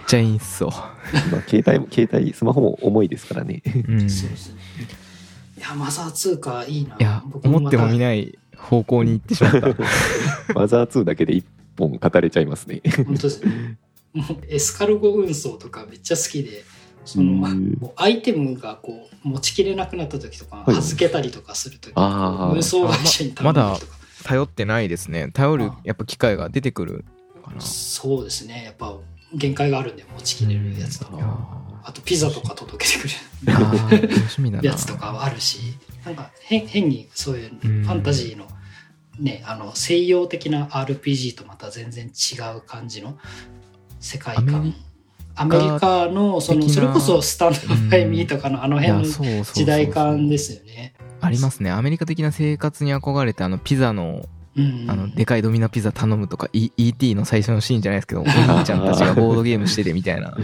[0.07, 0.69] ちゃいいんすよ、
[1.31, 3.61] まあ携帯も携帯スマホも重いですからね。
[3.87, 4.55] うん、そうですね。
[5.57, 6.95] いや、マザー2か、いいな。
[6.99, 7.99] いや僕思っても見い。
[7.99, 9.67] ない方向に行ってしまった。
[10.53, 11.45] マザー2だけで一
[11.77, 12.81] 本語れちゃいますね。
[13.05, 13.77] 本当ですね。
[14.13, 16.63] もうエスカルゴ運送とかめっちゃ好きで、
[17.05, 17.47] その、
[17.95, 20.77] アイテムがこう持ちきれなくなった時とか、はい。
[20.77, 23.97] 預けたりとかする時、運送会社に頼んだりとか。
[24.23, 25.29] 頼ってないですね。
[25.33, 27.05] 頼るあやっぱ機会が出てくる
[27.47, 28.63] かなそうですね。
[28.65, 28.95] やっぱ
[29.33, 31.15] 限界があるんで持ちきれるやつとか。
[31.15, 31.25] いや
[31.83, 35.59] あとピザとか届けてくーあー楽しみだなるやつとかはあるし、
[36.03, 38.45] なんか変変にそういうフうんァンタジーの、
[39.19, 43.17] ね、あの西洋的な RPG とまた全然違う感じの
[44.01, 44.75] 世界観。
[45.39, 47.57] アメリカのそのそれこそスタンド
[47.89, 50.93] バイミーとかのあの辺の時代感ですよね。
[51.21, 54.36] ありますねアメリカ的な生活に憧れてあのピザのうん
[54.87, 57.13] あのでかいドミノピザ頼むとか、E- E.T.
[57.15, 60.35] の最初のシーンじゃないですけどお兄ちゃんたちがボードゲームしててみたいな。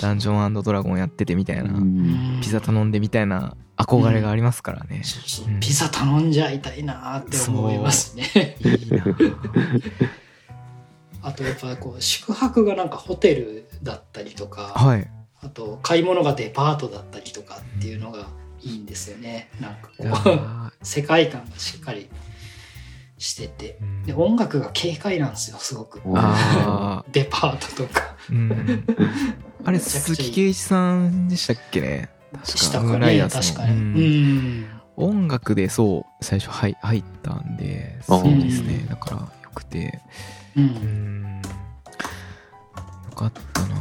[0.00, 1.74] ダンジョンドラゴンやっててみたいな。
[1.74, 2.38] うん。
[2.40, 5.02] ピザ頼んでみたいな憧れがありますからね、
[5.60, 8.56] ピザ頼んじゃいたいなって思いますね。
[8.60, 9.04] いいな。
[11.24, 15.08] あとやっぱこう宿泊がなんかホテルだったりとか、はい。
[15.40, 18.28] あと買い物がデパートだったりとかっていうのが
[18.62, 19.48] いいんですよね。
[19.60, 20.70] なんかこうー。
[20.82, 22.08] 世界観がしっかり
[23.22, 23.78] してて。
[23.80, 24.02] うん。
[24.04, 26.00] で音楽が軽快なんですよすごく。
[26.14, 28.14] あ デパートとか。
[28.30, 28.84] ーうん。
[29.64, 32.10] あれ鈴木圭一さんでしたっけね？
[32.44, 33.72] したかムーンライね確かに。
[33.72, 34.60] ううん。
[34.62, 34.66] ん
[34.96, 38.84] 音楽でそう最初入入ったんでそうですね。
[38.88, 40.00] だからよくて。
[40.56, 41.22] ううん。
[41.22, 43.76] んよかったな。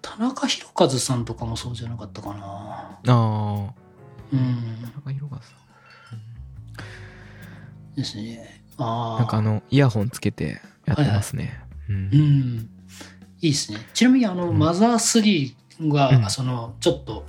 [0.00, 2.44] 田中宏和さんとかもそうじゃなかったかな。
[2.44, 3.72] ああ
[4.32, 4.82] うん。
[4.94, 5.50] 中広川さ
[7.96, 8.62] ですね。
[8.78, 9.16] ああ。
[9.16, 11.60] んなんかあのイヤホンつけてやってますね。
[11.88, 11.96] うん。
[11.96, 12.70] うん。
[13.40, 13.78] いいですね。
[13.94, 14.58] ちなみにあの、うん。
[14.58, 16.30] マザー3が、うん。
[16.30, 17.24] その、ちょっと、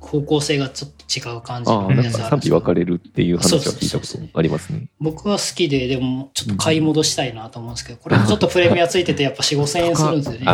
[0.00, 4.88] 方向性がちょっと違う感じのやつあ賛否分かれれるっていう話は聞いたことありますね。
[4.98, 10.46] 僕は好きで、でも、ちょっと買い戻したいなと思うんですけど、これもちょっとプレミアついてて、やっぱ4、5千円するんですよね。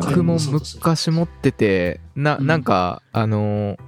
[0.00, 2.46] 僕も昔持っててなうん。
[2.46, 3.78] なんかあのー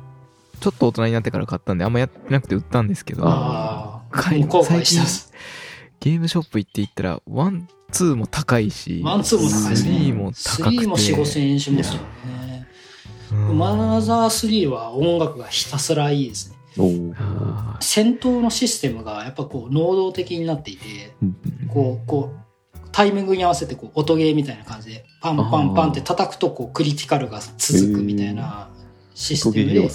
[0.61, 3.84] ちょっと大人になってから買ったんであんまやってなくて売ったんですけどああ、
[4.15, 5.33] 買い後悔してます。
[6.01, 9.95] ゲームショップ行って行ったら one two も高いし one、two も高いですね。
[9.95, 11.99] three も高くて3も4、5千円しますよね。
[12.39, 12.45] うん
[13.57, 16.57] マザー3は音楽がひたすらいいですね。
[17.81, 21.15] 戦闘のシステムがやっぱこう能動的になっていて、
[21.69, 28.69] こう、こう、タイミングに合わせてこう音ゲーみたいな感じで、パンパンパンって叩くとこうクリティカルが続くみたいな
[29.15, 29.89] システムで。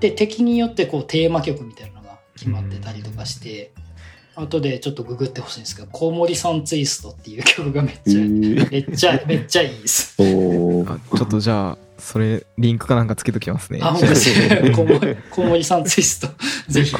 [0.00, 1.99] で、敵によってこうテーマ曲みたいなのが
[2.40, 3.72] 決まってたりとかして、
[4.34, 10.16] 後でちょっとググってほしいんですけど、コウモリさんツイストっていう曲がめっえちゃ、ーめっちゃ、めっちゃいいです。
[10.16, 10.84] ちょ
[11.22, 14.72] っとじゃあそれリンクかなんかつけときますねあ、本当ですね。
[15.30, 16.28] コウモリさんツイスト、
[16.68, 16.96] ぜひ。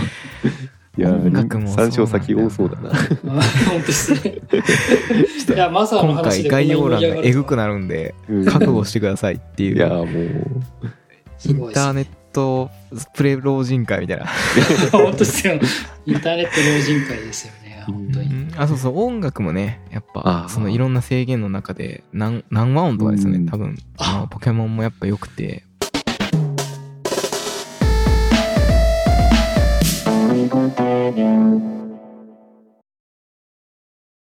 [0.99, 2.91] いや音楽も参照先多そうだな。
[2.91, 2.95] あ
[3.71, 4.35] 本当ですね。
[5.55, 12.71] いや、まさの今回話で概要欄がエグくななるんでうん覚悟してくださいっていういやもうインターネット
[13.15, 14.27] プレ老人会みたいな。
[14.93, 15.55] 本当ですよ。
[16.07, 23.77] インターネット老人会ですよね本当に、ん、あそうそう音楽もねやっぱそのいろんな制限の中で何何和音とかですよね多分。
[23.99, 25.65] あポケモンもやっぱ良くて。